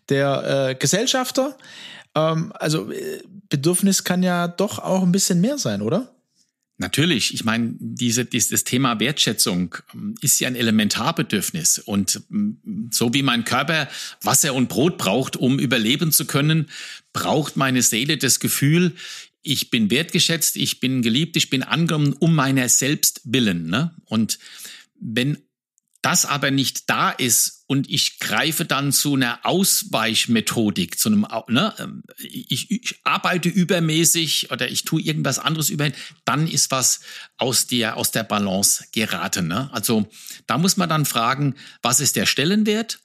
[0.09, 1.57] Der äh, Gesellschafter.
[2.15, 6.13] Ähm, also äh, Bedürfnis kann ja doch auch ein bisschen mehr sein, oder?
[6.79, 7.33] Natürlich.
[7.33, 11.79] Ich meine, diese, dieses Thema Wertschätzung ähm, ist ja ein Elementarbedürfnis.
[11.79, 13.87] Und ähm, so wie mein Körper
[14.21, 16.69] Wasser und Brot braucht, um überleben zu können,
[17.13, 18.93] braucht meine Seele das Gefühl,
[19.41, 23.67] ich bin wertgeschätzt, ich bin geliebt, ich bin angenommen um meiner selbst willen.
[23.69, 23.95] Ne?
[24.05, 24.37] Und
[24.99, 25.37] wenn
[26.01, 31.73] das aber nicht da ist und ich greife dann zu einer Ausweichmethodik, zu einem, ne,
[31.77, 35.91] ähm, ich, ich arbeite übermäßig oder ich tue irgendwas anderes über,
[36.23, 37.01] dann ist was
[37.37, 39.49] aus der, aus der Balance geraten.
[39.49, 39.69] Ne?
[39.73, 40.09] Also
[40.47, 42.99] da muss man dann fragen, was ist der Stellenwert?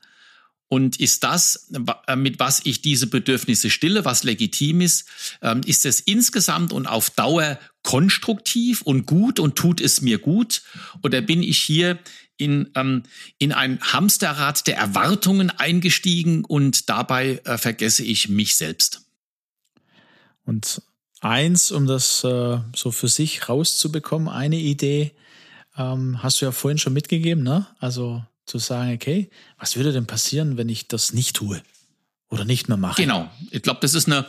[0.68, 1.68] Und ist das,
[2.06, 5.06] äh, mit was ich diese Bedürfnisse stille, was legitim ist,
[5.42, 10.62] ähm, ist es insgesamt und auf Dauer konstruktiv und gut und tut es mir gut?
[11.02, 11.98] Oder bin ich hier
[12.42, 13.04] in, ähm,
[13.38, 19.02] in ein Hamsterrad der Erwartungen eingestiegen und dabei äh, vergesse ich mich selbst.
[20.44, 20.82] Und
[21.20, 25.12] eins, um das äh, so für sich rauszubekommen, eine Idee,
[25.76, 27.66] ähm, hast du ja vorhin schon mitgegeben, ne?
[27.78, 31.62] Also zu sagen, okay, was würde denn passieren, wenn ich das nicht tue
[32.28, 33.00] oder nicht mehr mache?
[33.00, 33.30] Genau.
[33.50, 34.26] Ich glaube, das ist eine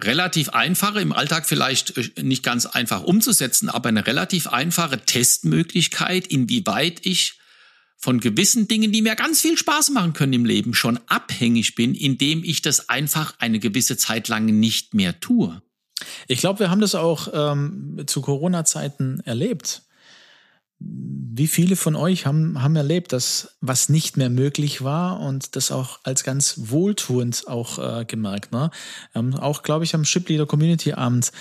[0.00, 6.26] relativ einfache, im Alltag vielleicht äh, nicht ganz einfach umzusetzen, aber eine relativ einfache Testmöglichkeit,
[6.26, 7.38] inwieweit ich
[7.96, 11.94] von gewissen Dingen, die mir ganz viel Spaß machen können im Leben, schon abhängig bin,
[11.94, 15.62] indem ich das einfach eine gewisse Zeit lang nicht mehr tue.
[16.28, 19.82] Ich glaube, wir haben das auch ähm, zu Corona-Zeiten erlebt
[21.36, 25.72] wie viele von euch haben, haben erlebt, dass was nicht mehr möglich war und das
[25.72, 28.52] auch als ganz wohltuend auch äh, gemerkt.
[28.52, 28.70] Ne?
[29.14, 31.32] Ähm, auch, glaube ich, am Shipleader Community Abend,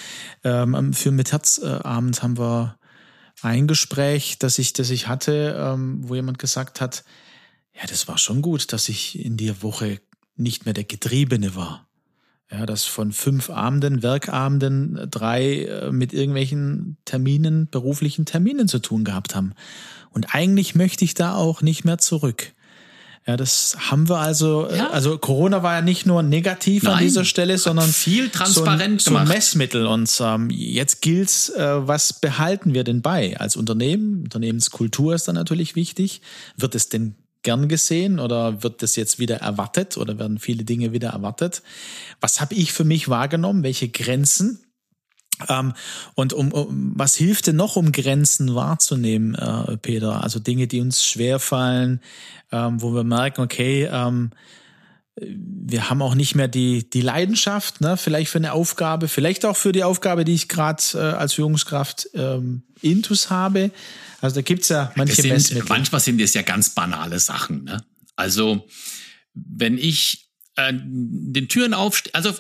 [0.44, 2.80] ähm, für mit Herz äh, Abend haben wir
[3.44, 7.04] ein Gespräch, das ich, das ich hatte, ähm, wo jemand gesagt hat,
[7.76, 10.00] ja, das war schon gut, dass ich in der Woche
[10.36, 11.88] nicht mehr der Getriebene war.
[12.54, 19.04] Ja, dass von fünf Abenden, Werkabenden, drei äh, mit irgendwelchen Terminen, beruflichen Terminen zu tun
[19.04, 19.54] gehabt haben.
[20.12, 22.54] Und eigentlich möchte ich da auch nicht mehr zurück.
[23.26, 24.90] Ja, das haben wir also, äh, ja.
[24.90, 29.12] also Corona war ja nicht nur negativ Nein, an dieser Stelle, sondern viel transparent so
[29.12, 29.88] ein, so ein Messmittel.
[29.88, 34.24] Und ähm, jetzt gilt's, äh, was behalten wir denn bei als Unternehmen?
[34.24, 36.22] Unternehmenskultur ist dann natürlich wichtig.
[36.58, 40.92] Wird es denn gern gesehen oder wird das jetzt wieder erwartet oder werden viele Dinge
[40.92, 41.62] wieder erwartet?
[42.22, 43.64] Was habe ich für mich wahrgenommen?
[43.64, 44.60] Welche Grenzen?
[45.50, 45.74] Ähm,
[46.16, 50.24] und um, um, was hilft denn noch, um Grenzen wahrzunehmen, äh, Peter?
[50.24, 52.02] Also Dinge, die uns schwerfallen,
[52.52, 54.32] ähm, wo wir merken, okay, ähm,
[55.16, 57.98] wir haben auch nicht mehr die, die Leidenschaft, ne?
[57.98, 62.10] vielleicht für eine Aufgabe, vielleicht auch für die Aufgabe, die ich gerade äh, als Führungskraft
[62.16, 63.72] ähm, intus habe.
[64.24, 67.66] Also da gibt's ja manche das sind, Manchmal sind es ja ganz banale Sachen.
[67.66, 67.84] Ne?
[68.16, 68.66] Also
[69.34, 72.34] wenn ich äh, den Türen aufstehe, also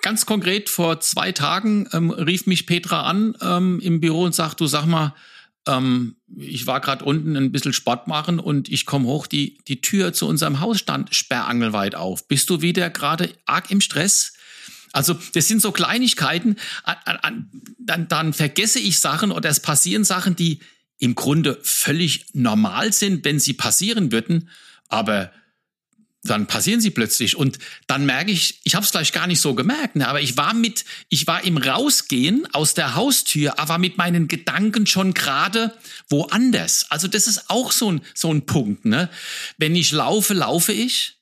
[0.00, 4.58] ganz konkret vor zwei Tagen ähm, rief mich Petra an ähm, im Büro und sagt,
[4.60, 5.14] du sag mal,
[5.66, 9.82] ähm, ich war gerade unten ein bisschen Sport machen und ich komme hoch, die, die
[9.82, 12.26] Tür zu unserem Haus stand sperrangelweit auf.
[12.26, 14.32] Bist du wieder gerade arg im Stress?
[14.94, 16.56] Also das sind so Kleinigkeiten,
[17.78, 20.60] dann, dann vergesse ich Sachen oder es passieren Sachen, die
[20.98, 24.50] im Grunde völlig normal sind, wenn sie passieren würden,
[24.88, 25.32] aber
[26.24, 29.54] dann passieren sie plötzlich und dann merke ich, ich habe es gleich gar nicht so
[29.54, 33.98] gemerkt, ne, aber ich war mit, ich war im Rausgehen aus der Haustür, aber mit
[33.98, 35.74] meinen Gedanken schon gerade
[36.08, 36.90] woanders.
[36.90, 38.84] Also das ist auch so ein so ein Punkt.
[38.84, 39.08] Ne?
[39.58, 41.14] Wenn ich laufe, laufe ich.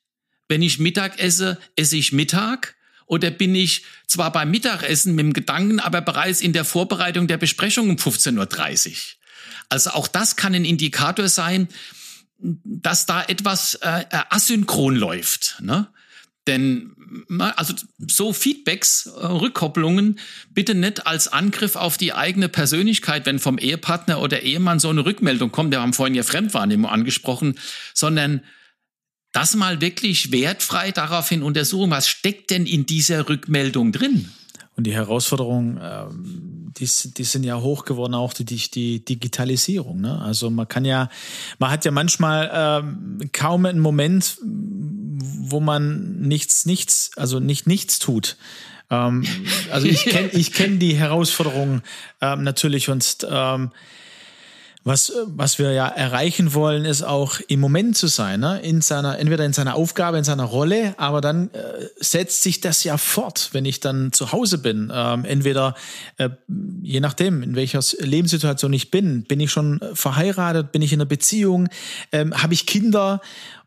[0.49, 2.75] Wenn ich Mittag esse, esse ich Mittag.
[3.05, 7.37] Oder bin ich zwar beim Mittagessen mit dem Gedanken, aber bereits in der Vorbereitung der
[7.37, 8.95] Besprechung um 15.30 Uhr.
[9.69, 11.67] Also auch das kann ein Indikator sein,
[12.39, 15.57] dass da etwas äh, asynchron läuft.
[15.61, 15.87] Ne?
[16.45, 16.93] Denn
[17.39, 20.19] also so Feedbacks, äh, Rückkopplungen
[20.51, 25.05] bitte nicht als Angriff auf die eigene Persönlichkeit, wenn vom Ehepartner oder Ehemann so eine
[25.05, 27.55] Rückmeldung kommt, wir haben vorhin ja Fremdwahrnehmung angesprochen,
[27.93, 28.41] sondern
[29.33, 34.31] das mal wirklich wertfrei daraufhin untersuchen, was steckt denn in dieser Rückmeldung drin?
[34.77, 36.87] Und die Herausforderungen, ähm, die,
[37.17, 40.01] die sind ja hoch geworden, auch die, die Digitalisierung.
[40.01, 40.21] Ne?
[40.21, 41.09] Also man kann ja,
[41.57, 47.97] man hat ja manchmal ähm, kaum einen Moment, wo man nichts, nichts, also nicht nichts
[47.97, 48.37] tut.
[48.91, 49.25] Ähm,
[49.71, 51.81] also ich kenne ich kenn die Herausforderungen
[52.21, 53.71] ähm, natürlich und ähm,
[54.87, 58.61] was, was wir ja erreichen wollen, ist auch im Moment zu sein, ne?
[58.61, 62.85] in seiner, entweder in seiner Aufgabe, in seiner Rolle, aber dann äh, setzt sich das
[62.85, 64.89] ja fort, wenn ich dann zu Hause bin.
[64.93, 65.75] Ähm, entweder,
[66.15, 66.29] äh,
[66.81, 71.05] je nachdem, in welcher Lebenssituation ich bin, bin ich schon verheiratet, bin ich in einer
[71.05, 71.67] Beziehung,
[72.13, 73.19] ähm, habe ich Kinder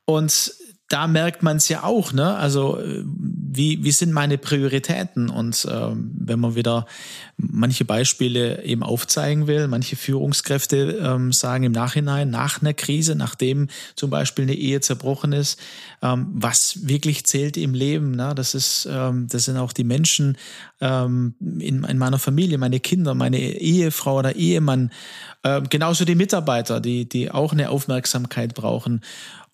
[0.06, 0.54] und
[0.90, 2.35] da merkt man es ja auch, ne?
[2.35, 3.05] Also äh,
[3.53, 5.31] wie, wie sind meine Prioritäten?
[5.31, 6.87] Und ähm, wenn man wieder
[7.37, 13.68] manche Beispiele eben aufzeigen will, manche Führungskräfte ähm, sagen im Nachhinein, nach einer Krise, nachdem
[13.94, 15.61] zum Beispiel eine Ehe zerbrochen ist,
[16.03, 18.35] ähm, was wirklich zählt im Leben, ne?
[18.35, 20.37] das ist, ähm, das sind auch die Menschen
[20.81, 24.90] ähm, in, in meiner Familie, meine Kinder, meine Ehefrau oder Ehemann,
[25.42, 29.03] äh, genauso die Mitarbeiter, die, die auch eine Aufmerksamkeit brauchen.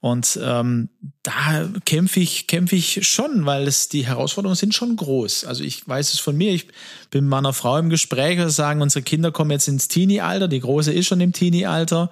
[0.06, 0.88] Und ähm,
[1.24, 5.44] da kämpfe ich, kämpfe ich schon, weil es die Herausforderungen sind schon groß.
[5.46, 6.68] Also ich weiß es von mir, ich
[7.10, 10.60] bin mit meiner Frau im Gespräch und sagen, unsere Kinder kommen jetzt ins Teenie-Alter, die
[10.60, 12.10] große ist schon im Teenie-Alter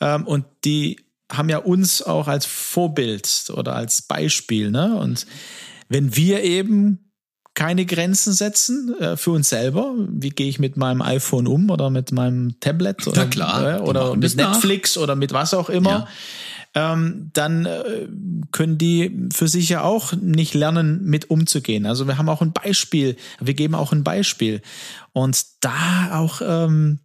[0.00, 0.98] ähm, und die
[1.30, 4.70] haben ja uns auch als Vorbild oder als Beispiel.
[4.70, 4.96] Ne?
[4.96, 5.26] Und
[5.90, 7.00] wenn wir eben
[7.52, 9.94] keine Grenzen setzen äh, für uns selber.
[9.96, 14.14] Wie gehe ich mit meinem iPhone um oder mit meinem Tablet oder, klar, äh, oder
[14.14, 15.02] mit Netflix nach.
[15.02, 15.90] oder mit was auch immer.
[15.90, 16.08] Ja
[16.76, 18.06] ähm, dann äh,
[18.52, 21.86] können die für sich ja auch nicht lernen, mit umzugehen.
[21.86, 24.60] Also wir haben auch ein Beispiel, wir geben auch ein Beispiel.
[25.14, 27.00] Und da auch, ähm,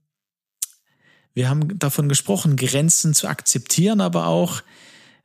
[1.33, 4.61] wir haben davon gesprochen, Grenzen zu akzeptieren, aber auch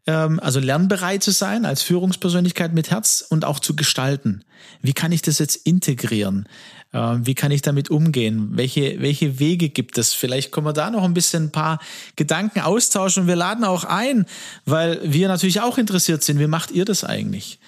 [0.06, 4.44] ähm, also lernbereit zu sein als Führungspersönlichkeit mit Herz und auch zu gestalten.
[4.80, 6.48] Wie kann ich das jetzt integrieren?
[6.92, 8.50] Äh, wie kann ich damit umgehen?
[8.52, 10.12] Welche, welche Wege gibt es?
[10.12, 11.80] Vielleicht können wir da noch ein bisschen ein paar
[12.16, 14.26] Gedanken austauschen und wir laden auch ein,
[14.64, 16.38] weil wir natürlich auch interessiert sind.
[16.38, 17.58] Wie macht ihr das eigentlich?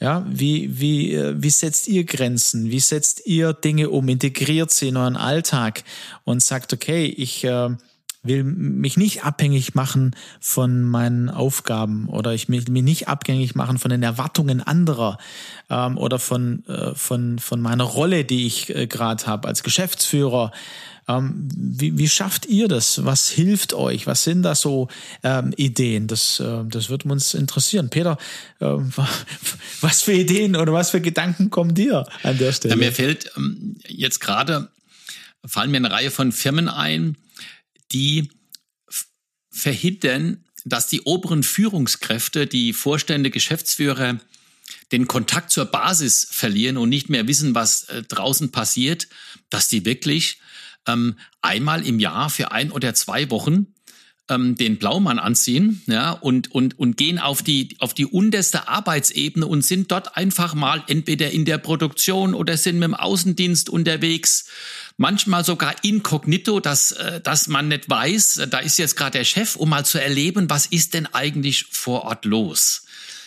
[0.00, 2.70] Ja, wie, wie, äh, wie setzt ihr Grenzen?
[2.70, 4.08] Wie setzt ihr Dinge um?
[4.08, 5.84] Integriert sie in euren Alltag
[6.24, 7.70] und sagt, okay, ich, äh,
[8.24, 13.78] will mich nicht abhängig machen von meinen Aufgaben oder ich will mich nicht abhängig machen
[13.78, 15.18] von den Erwartungen anderer
[15.70, 20.52] ähm, oder von, äh, von, von meiner Rolle, die ich äh, gerade habe als Geschäftsführer.
[21.06, 23.04] Ähm, wie, wie schafft ihr das?
[23.04, 24.06] Was hilft euch?
[24.06, 24.88] Was sind da so
[25.22, 26.06] ähm, Ideen?
[26.06, 27.90] Das, äh, das wird uns interessieren.
[27.90, 28.16] Peter,
[28.60, 28.66] äh,
[29.80, 32.74] was für Ideen oder was für Gedanken kommen dir an der Stelle?
[32.74, 34.68] Ja, mir fällt ähm, jetzt gerade,
[35.44, 37.16] fallen mir eine Reihe von Firmen ein,
[37.94, 38.28] die
[39.50, 44.20] verhindern, dass die oberen Führungskräfte, die Vorstände, Geschäftsführer,
[44.92, 49.08] den Kontakt zur Basis verlieren und nicht mehr wissen, was äh, draußen passiert,
[49.50, 50.40] dass die wirklich
[50.86, 53.74] ähm, einmal im Jahr für ein oder zwei Wochen
[54.28, 59.46] ähm, den Blaumann anziehen ja, und, und, und gehen auf die, auf die unterste Arbeitsebene
[59.46, 64.46] und sind dort einfach mal entweder in der Produktion oder sind mit dem Außendienst unterwegs,
[64.96, 69.56] manchmal sogar inkognito, dass, äh, dass man nicht weiß, da ist jetzt gerade der Chef,
[69.56, 72.86] um mal zu erleben, was ist denn eigentlich vor Ort los.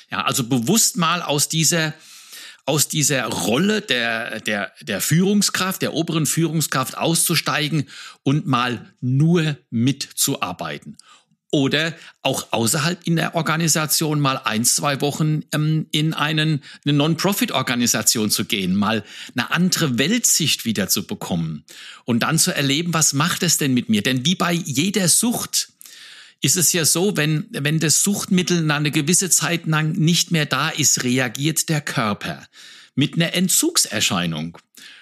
[0.10, 1.94] Ja, also bewusst mal aus dieser
[2.68, 7.88] aus dieser Rolle der, der, der Führungskraft, der oberen Führungskraft auszusteigen
[8.24, 10.98] und mal nur mitzuarbeiten.
[11.50, 18.30] Oder auch außerhalb in der Organisation mal ein, zwei Wochen ähm, in einen, eine Non-Profit-Organisation
[18.30, 21.64] zu gehen, mal eine andere Weltsicht wieder zu bekommen
[22.04, 24.04] und dann zu erleben, was macht es denn mit mir?
[24.04, 25.70] Denn wie bei jeder Sucht,
[26.42, 30.70] ist es ja so, wenn, wenn das Suchtmittel eine gewisse Zeit lang nicht mehr da
[30.70, 32.46] ist, reagiert der Körper
[32.96, 34.58] mit einer Entzugserscheinung.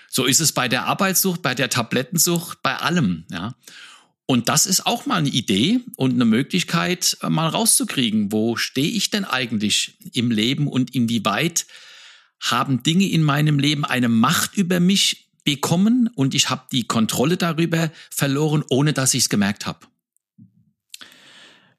[0.10, 3.56] So ist es bei der Arbeitssucht, bei der Tablettensucht, bei allem, ja.
[4.28, 8.90] Und das ist auch mal eine Idee und eine Möglichkeit, äh, mal rauszukriegen, wo stehe
[8.90, 11.68] ich denn eigentlich im Leben und inwieweit
[12.40, 17.38] haben Dinge in meinem Leben eine Macht über mich bekommen und ich habe die Kontrolle
[17.38, 19.86] darüber verloren, ohne dass ich es gemerkt habe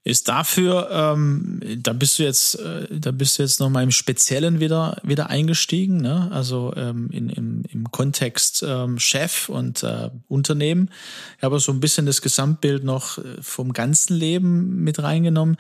[0.07, 4.61] ist dafür, ähm, da bist du jetzt, äh, da bist du jetzt nochmal im Speziellen
[4.61, 6.31] wieder, wieder eingestiegen, ne?
[6.31, 10.91] also ähm, in, im, im Kontext ähm, Chef und äh, Unternehmen.
[11.39, 15.57] Ich habe so ein bisschen das Gesamtbild noch äh, vom ganzen Leben mit reingenommen.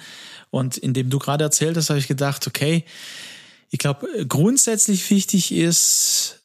[0.51, 2.85] Und indem du gerade erzählt hast, habe ich gedacht, okay,
[3.71, 6.45] ich glaube, grundsätzlich wichtig ist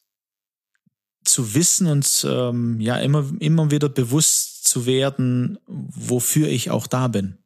[1.23, 7.07] zu wissen und ähm, ja immer, immer wieder bewusst zu werden, wofür ich auch da
[7.07, 7.37] bin.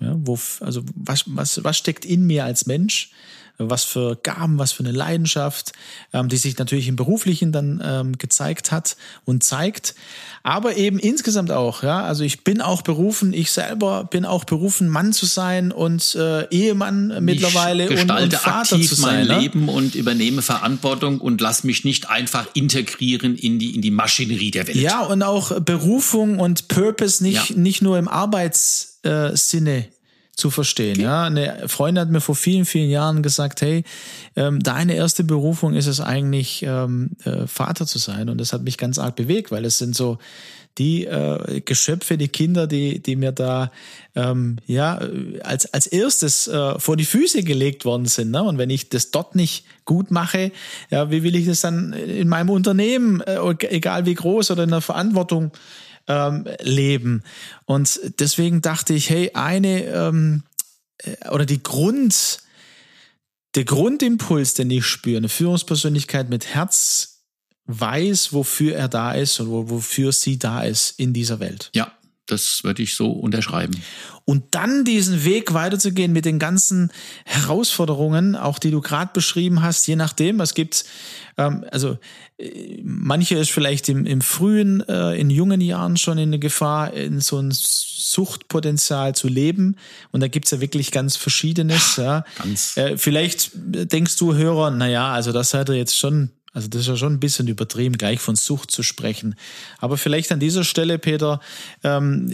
[0.00, 3.10] Ja, wo, also was, was, was steckt in mir als Mensch?
[3.60, 5.72] Was für Gaben, was für eine Leidenschaft,
[6.12, 9.96] ähm, die sich natürlich im Beruflichen dann ähm, gezeigt hat und zeigt.
[10.44, 12.04] Aber eben insgesamt auch, ja.
[12.04, 16.48] Also ich bin auch berufen, ich selber bin auch berufen, Mann zu sein und äh,
[16.50, 19.26] Ehemann ich mittlerweile und, und Vater aktiv zu sein.
[19.26, 19.40] mein ne?
[19.40, 24.52] Leben und übernehme Verantwortung und lass mich nicht einfach integrieren in die, in die Maschinerie
[24.52, 24.76] der Welt.
[24.76, 27.56] Ja, und auch Berufung und Purpose nicht, Ja.
[27.56, 28.97] nicht nur im Arbeits
[29.34, 29.86] Sinne
[30.38, 31.00] zu verstehen.
[31.00, 33.82] Ja, eine Freundin hat mir vor vielen, vielen Jahren gesagt, hey,
[34.36, 38.28] ähm, deine erste Berufung ist es eigentlich, ähm, äh, Vater zu sein.
[38.28, 40.18] Und das hat mich ganz arg bewegt, weil es sind so
[40.78, 43.72] die äh, Geschöpfe, die Kinder, die, die mir da
[44.14, 45.00] ähm, ja
[45.42, 48.30] als, als erstes äh, vor die Füße gelegt worden sind.
[48.30, 48.42] Ne?
[48.44, 50.52] Und wenn ich das dort nicht gut mache,
[50.90, 54.70] ja, wie will ich das dann in meinem Unternehmen, äh, egal wie groß oder in
[54.70, 55.50] der Verantwortung,
[56.08, 57.22] ähm, leben.
[57.64, 60.42] Und deswegen dachte ich, hey, eine ähm,
[60.98, 62.38] äh, oder die Grund,
[63.54, 67.22] der Grundimpuls, den ich spüre, eine Führungspersönlichkeit mit Herz
[67.66, 71.70] weiß, wofür er da ist und wo, wofür sie da ist in dieser Welt.
[71.74, 71.92] Ja,
[72.28, 73.82] das würde ich so unterschreiben.
[74.24, 76.92] Und dann diesen Weg weiterzugehen mit den ganzen
[77.24, 80.84] Herausforderungen, auch die du gerade beschrieben hast, je nachdem, es gibt,
[81.38, 81.98] ähm, also
[82.36, 86.92] äh, manche ist vielleicht im, im frühen, äh, in jungen Jahren schon in der Gefahr,
[86.92, 89.76] in so ein Suchtpotenzial zu leben.
[90.12, 91.96] Und da gibt's ja wirklich ganz Verschiedenes.
[91.96, 92.24] Ja.
[92.36, 92.76] Ganz.
[92.76, 96.88] Äh, vielleicht denkst du, Hörer, naja, also das hat er jetzt schon also das ist
[96.88, 99.34] ja schon ein bisschen übertrieben, gleich von Sucht zu sprechen.
[99.78, 101.40] Aber vielleicht an dieser Stelle, Peter,
[101.84, 102.28] ähm,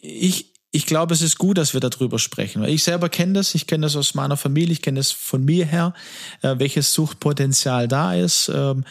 [0.00, 2.64] ich, ich glaube, es ist gut, dass wir darüber sprechen.
[2.64, 5.64] Ich selber kenne das, ich kenne das aus meiner Familie, ich kenne das von mir
[5.64, 5.94] her,
[6.42, 8.84] äh, welches Suchtpotenzial da ist ähm,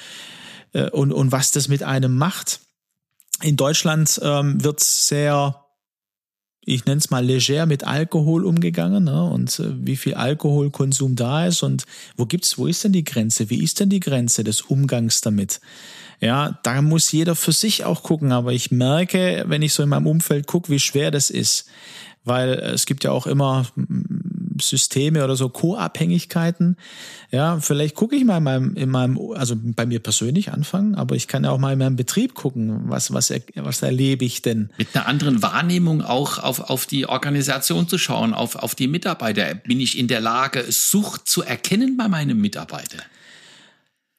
[0.71, 2.61] äh, und, und was das mit einem macht.
[3.41, 5.62] In Deutschland ähm, wird sehr
[6.65, 9.23] ich nenne es mal leger mit Alkohol umgegangen ne?
[9.23, 13.49] und äh, wie viel Alkoholkonsum da ist und wo gibt's, wo ist denn die Grenze?
[13.49, 15.59] Wie ist denn die Grenze des Umgangs damit?
[16.19, 19.89] Ja, da muss jeder für sich auch gucken, aber ich merke, wenn ich so in
[19.89, 21.65] meinem Umfeld gucke, wie schwer das ist,
[22.23, 23.65] weil es gibt ja auch immer
[24.69, 26.77] Systeme oder so Co-Abhängigkeiten.
[27.31, 31.15] Ja, vielleicht gucke ich mal in meinem, in meinem, also bei mir persönlich anfangen, aber
[31.15, 34.69] ich kann ja auch mal in meinem Betrieb gucken, was, was, was erlebe ich denn?
[34.77, 39.55] Mit einer anderen Wahrnehmung auch auf, auf die Organisation zu schauen, auf, auf die Mitarbeiter.
[39.55, 42.99] Bin ich in der Lage, Sucht zu erkennen bei meinem Mitarbeiter?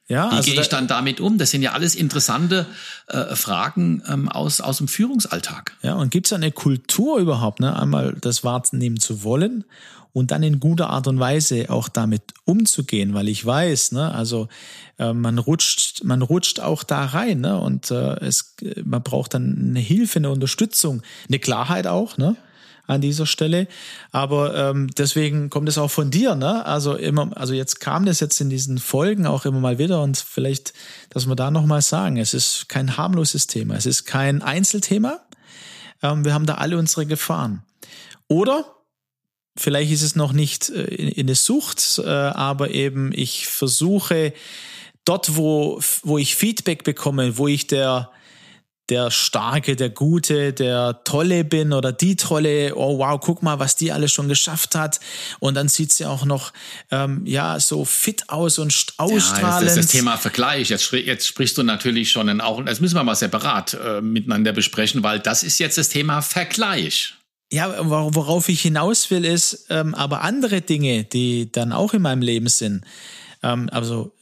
[0.07, 1.39] Ja, Wie also gehe ich dann damit um?
[1.39, 2.67] Das sind ja alles interessante
[3.07, 5.77] äh, Fragen ähm, aus, aus dem Führungsalltag.
[5.83, 7.75] Ja, und gibt es eine Kultur überhaupt, ne?
[7.79, 9.65] einmal das wahrnehmen zu wollen
[10.15, 14.49] und dann in guter Art und Weise auch damit umzugehen, weil ich weiß, ne, also
[14.99, 19.59] äh, man rutscht, man rutscht auch da rein, ne, und äh, es, man braucht dann
[19.71, 22.37] eine Hilfe, eine Unterstützung, eine Klarheit auch, ne,
[22.87, 23.67] an dieser Stelle.
[24.13, 26.65] Aber ähm, deswegen kommt es auch von dir, ne?
[26.67, 30.19] Also immer, also jetzt kam das jetzt in diesen Folgen auch immer mal wieder und
[30.19, 30.75] vielleicht,
[31.11, 35.21] dass wir da nochmal sagen, es ist kein harmloses Thema, es ist kein Einzelthema.
[36.03, 37.63] Ähm, wir haben da alle unsere Gefahren.
[38.29, 38.67] Oder
[39.57, 44.33] vielleicht ist es noch nicht äh, in, eine Sucht, äh, aber eben ich versuche
[45.05, 48.11] dort, wo, wo ich Feedback bekomme, wo ich der
[48.91, 53.77] der Starke, der Gute, der Tolle bin oder die Tolle, oh wow, guck mal, was
[53.77, 55.01] die alles schon geschafft hat.
[55.41, 56.53] Und dann sieht sie auch noch,
[56.91, 59.43] ähm, ja, so fit aus und ausstrahlend.
[59.43, 60.69] Ja, das ist das Thema Vergleich.
[60.69, 65.03] Jetzt, jetzt sprichst du natürlich schon auch, das müssen wir mal separat äh, miteinander besprechen,
[65.03, 67.15] weil das ist jetzt das Thema Vergleich.
[67.55, 72.23] Ja, worauf ich hinaus will, ist, ähm, aber andere Dinge, die dann auch in meinem
[72.23, 72.85] Leben sind,
[73.43, 74.13] ähm, also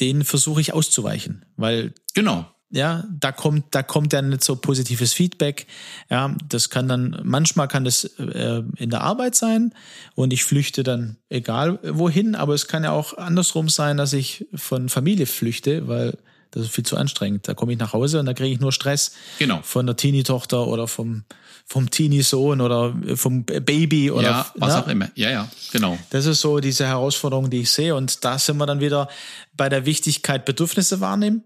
[0.00, 1.92] denen versuche ich auszuweichen, weil.
[2.14, 5.66] Genau ja, da kommt, da kommt dann nicht so positives Feedback.
[6.10, 9.72] Ja, das kann dann, manchmal kann das äh, in der Arbeit sein
[10.14, 14.46] und ich flüchte dann egal wohin, aber es kann ja auch andersrum sein, dass ich
[14.54, 16.18] von Familie flüchte, weil
[16.50, 17.46] das ist viel zu anstrengend.
[17.48, 19.60] Da komme ich nach Hause und da kriege ich nur Stress genau.
[19.62, 21.24] von der Teenie-Tochter oder vom,
[21.66, 24.82] vom Teenie-Sohn oder vom Baby oder ja, was ne?
[24.82, 25.10] auch immer.
[25.16, 25.98] Ja, ja, genau.
[26.10, 27.94] Das ist so diese Herausforderung, die ich sehe.
[27.94, 29.08] Und da sind wir dann wieder
[29.54, 31.42] bei der Wichtigkeit, Bedürfnisse wahrnehmen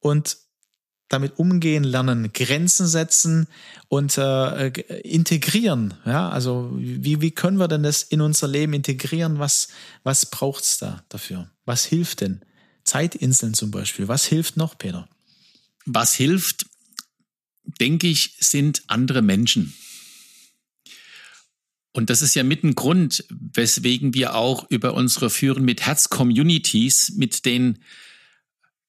[0.00, 0.38] und
[1.08, 3.46] damit umgehen lernen, Grenzen setzen
[3.88, 4.68] und äh,
[5.00, 5.94] integrieren.
[6.04, 9.38] Ja, also wie, wie können wir denn das in unser Leben integrieren?
[9.38, 9.68] Was,
[10.02, 11.50] was braucht's da dafür?
[11.64, 12.42] Was hilft denn?
[12.84, 14.08] Zeitinseln zum Beispiel.
[14.08, 15.08] Was hilft noch, Peter?
[15.84, 16.66] Was hilft,
[17.80, 19.74] denke ich, sind andere Menschen.
[21.92, 27.14] Und das ist ja mit ein Grund, weswegen wir auch über unsere Führen mit Herz-Communities,
[27.16, 27.78] mit den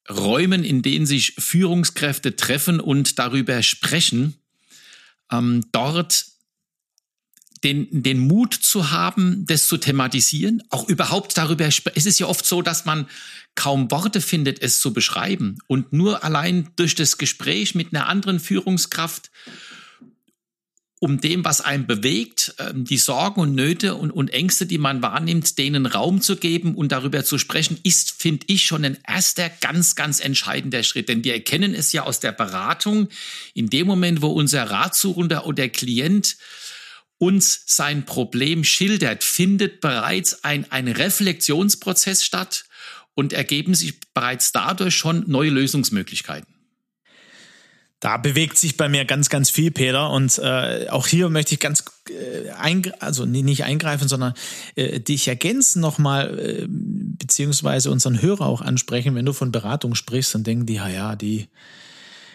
[0.09, 4.35] Räumen, in denen sich Führungskräfte treffen und darüber sprechen,
[5.31, 6.25] ähm, dort
[7.63, 12.45] den, den Mut zu haben, das zu thematisieren, auch überhaupt darüber, es ist ja oft
[12.45, 13.07] so, dass man
[13.55, 18.39] kaum Worte findet, es zu beschreiben und nur allein durch das Gespräch mit einer anderen
[18.39, 19.29] Führungskraft
[20.99, 25.01] um dem, was einen bewegt, ähm, die Sorgen und Nöte und, und Ängste, die man
[25.01, 29.49] wahrnimmt, denen Raum zu geben und darüber zu sprechen, ist, finde ich, schon ein erster
[29.49, 31.07] ganz, ganz entscheidender Schritt.
[31.07, 33.07] Denn wir erkennen es ja aus der Beratung,
[33.53, 36.35] in dem Moment, wo unser Ratsuchender oder Klient
[37.19, 42.65] uns sein Problem schildert, findet bereits ein, ein Reflexionsprozess statt
[43.13, 46.55] und ergeben sich bereits dadurch schon neue Lösungsmöglichkeiten.
[47.99, 50.09] Da bewegt sich bei mir ganz, ganz viel, Peter.
[50.11, 54.33] Und äh, auch hier möchte ich ganz, äh, eingre also nicht eingreifen, sondern
[54.75, 59.15] äh, dich ergänzen nochmal, äh, beziehungsweise unseren Hörer auch ansprechen.
[59.15, 61.49] Wenn du von Beratung sprichst, dann denken die, ja, ja, die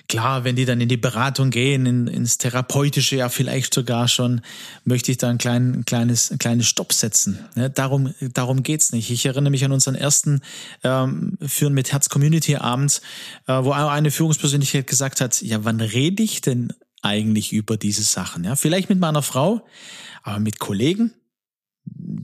[0.07, 4.43] Klar, wenn die dann in die Beratung gehen, in, ins Therapeutische, ja vielleicht sogar schon,
[4.85, 7.39] möchte ich da ein, klein, ein kleines, ein kleines Stopp setzen.
[7.55, 7.71] Ne?
[7.71, 9.11] Darum, darum geht's nicht.
[9.11, 10.43] Ich erinnere mich an unseren ersten
[10.83, 13.01] ähm, Führen mit Herz Community Abend,
[13.47, 18.45] äh, wo eine Führungspersönlichkeit gesagt hat, ja, wann rede ich denn eigentlich über diese Sachen?
[18.45, 19.67] Ja, vielleicht mit meiner Frau,
[20.23, 21.15] aber mit Kollegen,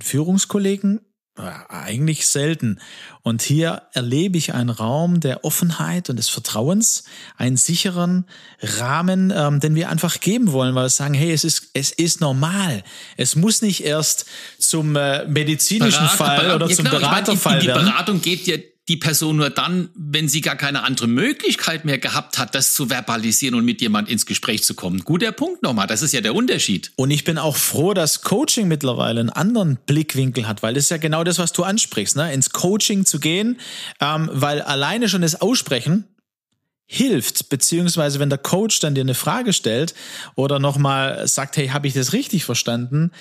[0.03, 1.01] Führungskollegen
[1.37, 2.81] eigentlich selten.
[3.23, 7.05] Und hier erlebe ich einen Raum der Offenheit und des Vertrauens,
[7.37, 8.27] einen sicheren
[8.61, 12.21] Rahmen, ähm, den wir einfach geben wollen, weil wir sagen, hey, es ist, es ist
[12.21, 12.83] normal.
[13.17, 14.27] Es muss nicht erst
[14.59, 18.21] zum äh, medizinischen Berater, Fall oder ja, zum klar, Beraterfall ich meine, die, die Beratung
[18.21, 18.57] geht ja
[18.89, 22.89] die Person nur dann, wenn sie gar keine andere Möglichkeit mehr gehabt hat, das zu
[22.89, 25.05] verbalisieren und mit jemand ins Gespräch zu kommen.
[25.05, 26.91] Guter Punkt nochmal, das ist ja der Unterschied.
[26.97, 30.91] Und ich bin auch froh, dass Coaching mittlerweile einen anderen Blickwinkel hat, weil das ist
[30.91, 32.33] ja genau das, was du ansprichst, ne?
[32.33, 33.61] ins Coaching zu gehen,
[34.01, 36.05] ähm, weil alleine schon das Aussprechen
[36.87, 39.95] hilft, beziehungsweise wenn der Coach dann dir eine Frage stellt
[40.35, 43.13] oder nochmal sagt, hey, habe ich das richtig verstanden,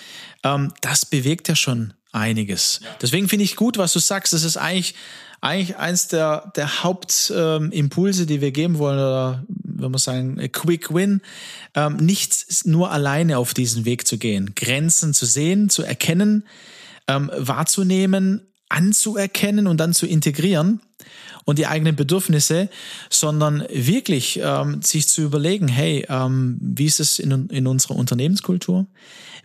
[0.43, 2.81] ähm, das bewegt ja schon einiges.
[2.99, 4.33] Deswegen finde ich gut, was du sagst.
[4.33, 4.95] Das ist eigentlich
[5.41, 10.47] eigentlich eins der, der Hauptimpulse, ähm, die wir geben wollen, oder wenn wir sagen, a
[10.47, 11.21] quick win,
[11.75, 16.45] ähm, nicht nur alleine auf diesen Weg zu gehen, Grenzen zu sehen, zu erkennen,
[17.07, 20.81] ähm, wahrzunehmen, anzuerkennen und dann zu integrieren
[21.45, 22.69] und die eigenen Bedürfnisse,
[23.09, 28.85] sondern wirklich ähm, sich zu überlegen, hey, ähm, wie ist es in, in unserer Unternehmenskultur?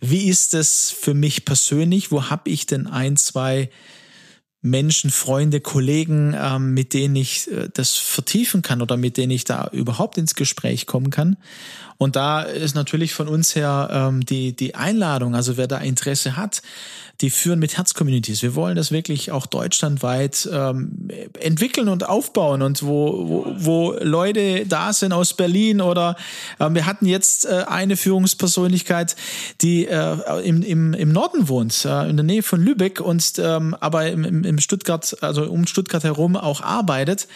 [0.00, 2.10] Wie ist es für mich persönlich?
[2.10, 3.70] Wo habe ich denn ein, zwei
[4.64, 9.44] Menschen, Freunde, Kollegen, ähm, mit denen ich äh, das vertiefen kann oder mit denen ich
[9.44, 11.36] da überhaupt ins Gespräch kommen kann.
[11.98, 16.36] Und da ist natürlich von uns her ähm, die, die Einladung, also wer da Interesse
[16.36, 16.62] hat,
[17.20, 18.42] die führen mit Herz-Communities.
[18.42, 21.08] Wir wollen das wirklich auch deutschlandweit ähm,
[21.38, 26.16] entwickeln und aufbauen und wo, wo, wo Leute da sind aus Berlin oder
[26.58, 29.14] äh, wir hatten jetzt äh, eine Führungspersönlichkeit,
[29.60, 33.76] die äh, im, im, im Norden wohnt, äh, in der Nähe von Lübeck und ähm,
[33.78, 37.28] aber im, im im Stuttgart, also um Stuttgart herum auch arbeitet.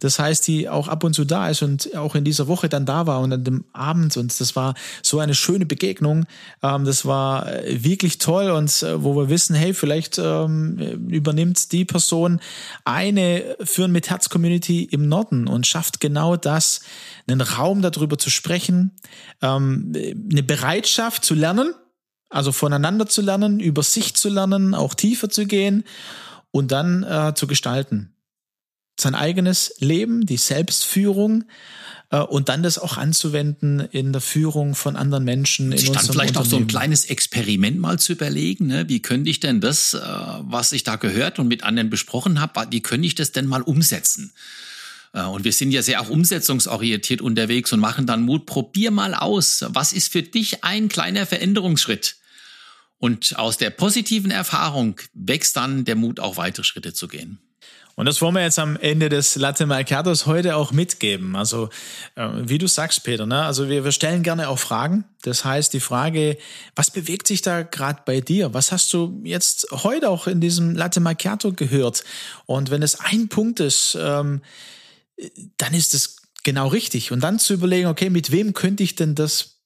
[0.00, 2.86] Das heißt, die auch ab und zu da ist und auch in dieser Woche dann
[2.86, 4.16] da war und an dem Abend.
[4.16, 6.26] Und das war so eine schöne Begegnung.
[6.62, 11.72] Ähm, das war äh, wirklich toll und äh, wo wir wissen, hey, vielleicht ähm, übernimmt
[11.72, 12.40] die Person
[12.84, 16.80] eine Führen mit Herz Community im Norden und schafft genau das,
[17.26, 18.92] einen Raum darüber zu sprechen,
[19.42, 19.92] ähm,
[20.30, 21.74] eine Bereitschaft zu lernen,
[22.28, 25.84] also voneinander zu lernen, über sich zu lernen, auch tiefer zu gehen
[26.56, 28.14] und dann äh, zu gestalten.
[28.98, 31.44] Sein eigenes Leben, die Selbstführung
[32.10, 35.70] äh, und dann das auch anzuwenden in der Führung von anderen Menschen.
[35.70, 38.88] In Stand vielleicht auch so ein kleines Experiment mal zu überlegen, ne?
[38.88, 42.68] wie könnte ich denn das, äh, was ich da gehört und mit anderen besprochen habe,
[42.70, 44.32] wie könnte ich das denn mal umsetzen?
[45.12, 48.46] Äh, und wir sind ja sehr auch umsetzungsorientiert unterwegs und machen dann Mut.
[48.46, 49.62] Probier mal aus.
[49.68, 52.16] Was ist für dich ein kleiner Veränderungsschritt?
[52.98, 57.38] Und aus der positiven Erfahrung wächst dann der Mut, auch weitere Schritte zu gehen.
[57.96, 61.34] Und das wollen wir jetzt am Ende des Latte Macchiatos heute auch mitgeben.
[61.34, 61.70] Also,
[62.14, 63.42] äh, wie du sagst, Peter, ne?
[63.42, 65.06] also wir, wir stellen gerne auch Fragen.
[65.22, 66.36] Das heißt, die Frage,
[66.74, 68.52] was bewegt sich da gerade bei dir?
[68.52, 72.04] Was hast du jetzt heute auch in diesem Latte Macchiato gehört?
[72.44, 74.42] Und wenn es ein Punkt ist, ähm,
[75.56, 77.12] dann ist es genau richtig.
[77.12, 79.62] Und dann zu überlegen, okay, mit wem könnte ich denn das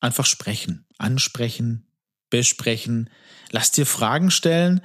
[0.00, 1.87] einfach sprechen, ansprechen,
[2.30, 3.10] besprechen?
[3.50, 4.80] Lass dir Fragen stellen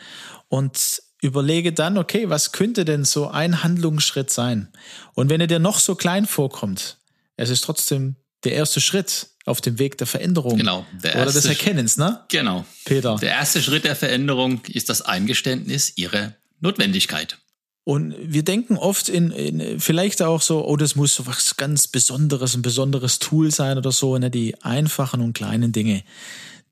[0.47, 4.67] und überlege dann, okay, was könnte denn so ein Handlungsschritt sein?
[5.13, 6.97] Und wenn er dir noch so klein vorkommt,
[7.37, 10.57] es ist trotzdem der erste Schritt auf dem Weg der Veränderung.
[10.57, 10.85] Genau.
[11.03, 12.23] Der oder des Erkennens, ne?
[12.29, 12.65] Genau.
[12.85, 13.17] Peter.
[13.17, 17.37] Der erste Schritt der Veränderung ist das Eingeständnis ihrer Notwendigkeit.
[17.85, 21.87] Und wir denken oft in, in vielleicht auch so, oh, das muss so was ganz
[21.87, 24.31] Besonderes, ein besonderes Tool sein oder so, ne?
[24.31, 26.03] Die einfachen und kleinen Dinge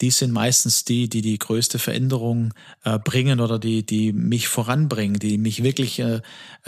[0.02, 5.20] die sind meistens die, die die größte Veränderung äh, bringen oder die, die mich voranbringen,
[5.20, 6.22] die mich wirklich äh,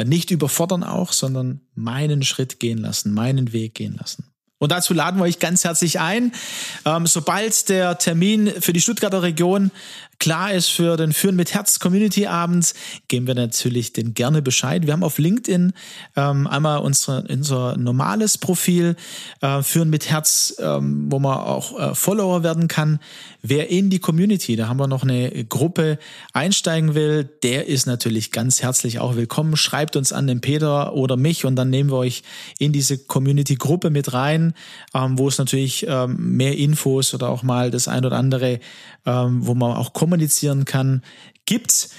[0.03, 4.33] nicht überfordern auch, sondern meinen Schritt gehen lassen, meinen Weg gehen lassen.
[4.59, 6.31] Und dazu laden wir euch ganz herzlich ein.
[6.85, 9.71] Ähm, sobald der Termin für die Stuttgarter Region
[10.23, 12.73] klar ist für den Führen mit Herz Community Abend,
[13.09, 14.85] geben wir natürlich den gerne Bescheid.
[14.85, 15.73] Wir haben auf LinkedIn
[16.15, 18.95] ähm, einmal unsere, unser normales Profil
[19.41, 22.99] äh, Führen mit Herz, ähm, wo man auch äh, Follower werden kann.
[23.41, 25.99] Wer in die Community, da haben wir noch eine Gruppe
[26.31, 29.57] einsteigen will, der ist natürlich ganz herzlich auch willkommen.
[29.57, 32.23] Schreibt uns an den Peter oder mich und dann nehmen wir euch
[32.59, 34.53] in diese Community-Gruppe mit rein,
[34.93, 38.61] ähm, wo es natürlich ähm, mehr Infos oder auch mal das ein oder andere,
[39.05, 41.01] ähm, wo man auch kommunizieren kann,
[41.47, 41.89] gibt.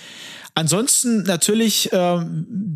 [0.57, 2.25] Ansonsten natürlich, äh,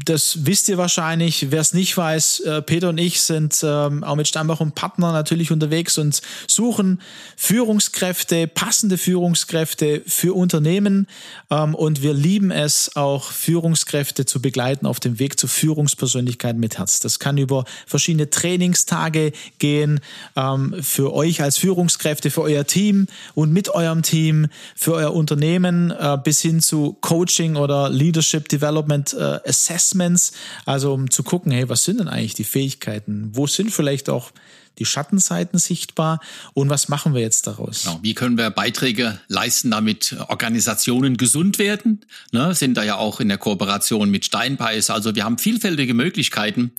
[0.04, 4.16] das wisst ihr wahrscheinlich, wer es nicht weiß, äh, Peter und ich sind äh, auch
[4.16, 7.00] mit Steinbach und Partner natürlich unterwegs und suchen
[7.36, 11.06] Führungskräfte, passende Führungskräfte für Unternehmen.
[11.50, 16.78] Ähm, und wir lieben es auch, Führungskräfte zu begleiten auf dem Weg zur Führungspersönlichkeit mit
[16.78, 16.98] Herz.
[16.98, 20.00] Das kann über verschiedene Trainingstage gehen,
[20.34, 23.06] ähm, für euch als Führungskräfte, für euer Team
[23.36, 28.48] und mit eurem Team, für euer Unternehmen äh, bis hin zu Coaching oder oder Leadership
[28.48, 30.32] Development äh, Assessments,
[30.64, 33.30] also um zu gucken, hey, was sind denn eigentlich die Fähigkeiten?
[33.34, 34.32] Wo sind vielleicht auch
[34.78, 36.20] die Schattenseiten sichtbar
[36.54, 37.84] und was machen wir jetzt daraus?
[37.84, 37.98] Genau.
[38.00, 42.06] Wie können wir Beiträge leisten, damit Organisationen gesund werden?
[42.32, 44.90] Ne, sind da ja auch in der Kooperation mit Steinbeiß.
[44.90, 46.72] Also wir haben vielfältige Möglichkeiten.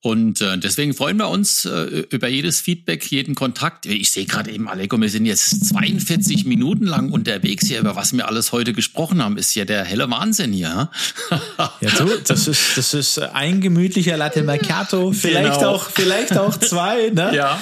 [0.00, 3.84] Und äh, deswegen freuen wir uns äh, über jedes Feedback, jeden Kontakt.
[3.84, 8.12] Ich sehe gerade eben, Aleko, wir sind jetzt 42 Minuten lang unterwegs hier, über was
[8.12, 9.36] wir alles heute gesprochen haben.
[9.36, 10.88] Ist ja der helle Wahnsinn hier.
[11.80, 15.74] ja, du, das ist, das ist ein gemütlicher Latte Macchiato, vielleicht genau.
[15.74, 17.34] auch, vielleicht auch zwei, ne?
[17.34, 17.60] Ja.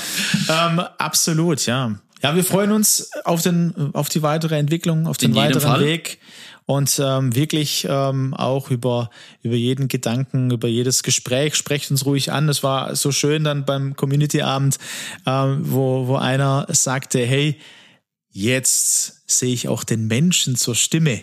[0.49, 1.99] Ähm, absolut, ja.
[2.23, 5.81] Ja, wir freuen uns auf den, auf die weitere Entwicklung, auf den weiteren Fall.
[5.81, 6.19] Weg
[6.67, 9.11] und ähm, wirklich ähm, auch über,
[9.43, 12.49] über jeden Gedanken, über jedes Gespräch, sprecht uns ruhig an.
[12.49, 14.79] Es war so schön dann beim Community-Abend,
[15.27, 17.57] ähm, wo, wo einer sagte, hey,
[18.31, 21.23] jetzt sehe ich auch den Menschen zur Stimme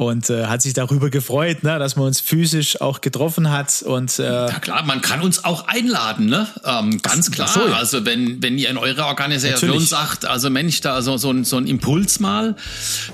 [0.00, 4.18] und äh, hat sich darüber gefreut, ne, dass man uns physisch auch getroffen hat und
[4.18, 6.48] äh, ja klar, man kann uns auch einladen, ne?
[6.64, 7.48] Ähm, ganz klar.
[7.48, 7.74] So, ja.
[7.74, 9.90] Also wenn wenn ihr in eurer Organisation Natürlich.
[9.90, 12.56] sagt, also Mensch, da so so ein, so ein Impuls mal,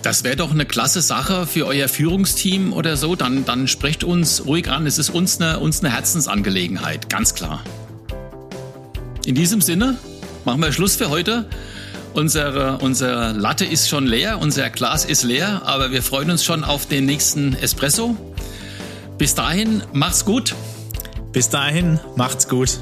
[0.02, 4.46] das wäre doch eine klasse Sache für euer Führungsteam oder so, dann dann sprecht uns
[4.46, 4.86] ruhig an.
[4.86, 7.64] Es ist uns eine uns eine Herzensangelegenheit, ganz klar.
[9.24, 9.98] In diesem Sinne
[10.44, 11.46] machen wir Schluss für heute.
[12.16, 16.64] Unsere, unsere Latte ist schon leer, unser Glas ist leer, aber wir freuen uns schon
[16.64, 18.16] auf den nächsten Espresso.
[19.18, 20.54] Bis dahin, macht's gut.
[21.32, 22.80] Bis dahin, macht's gut.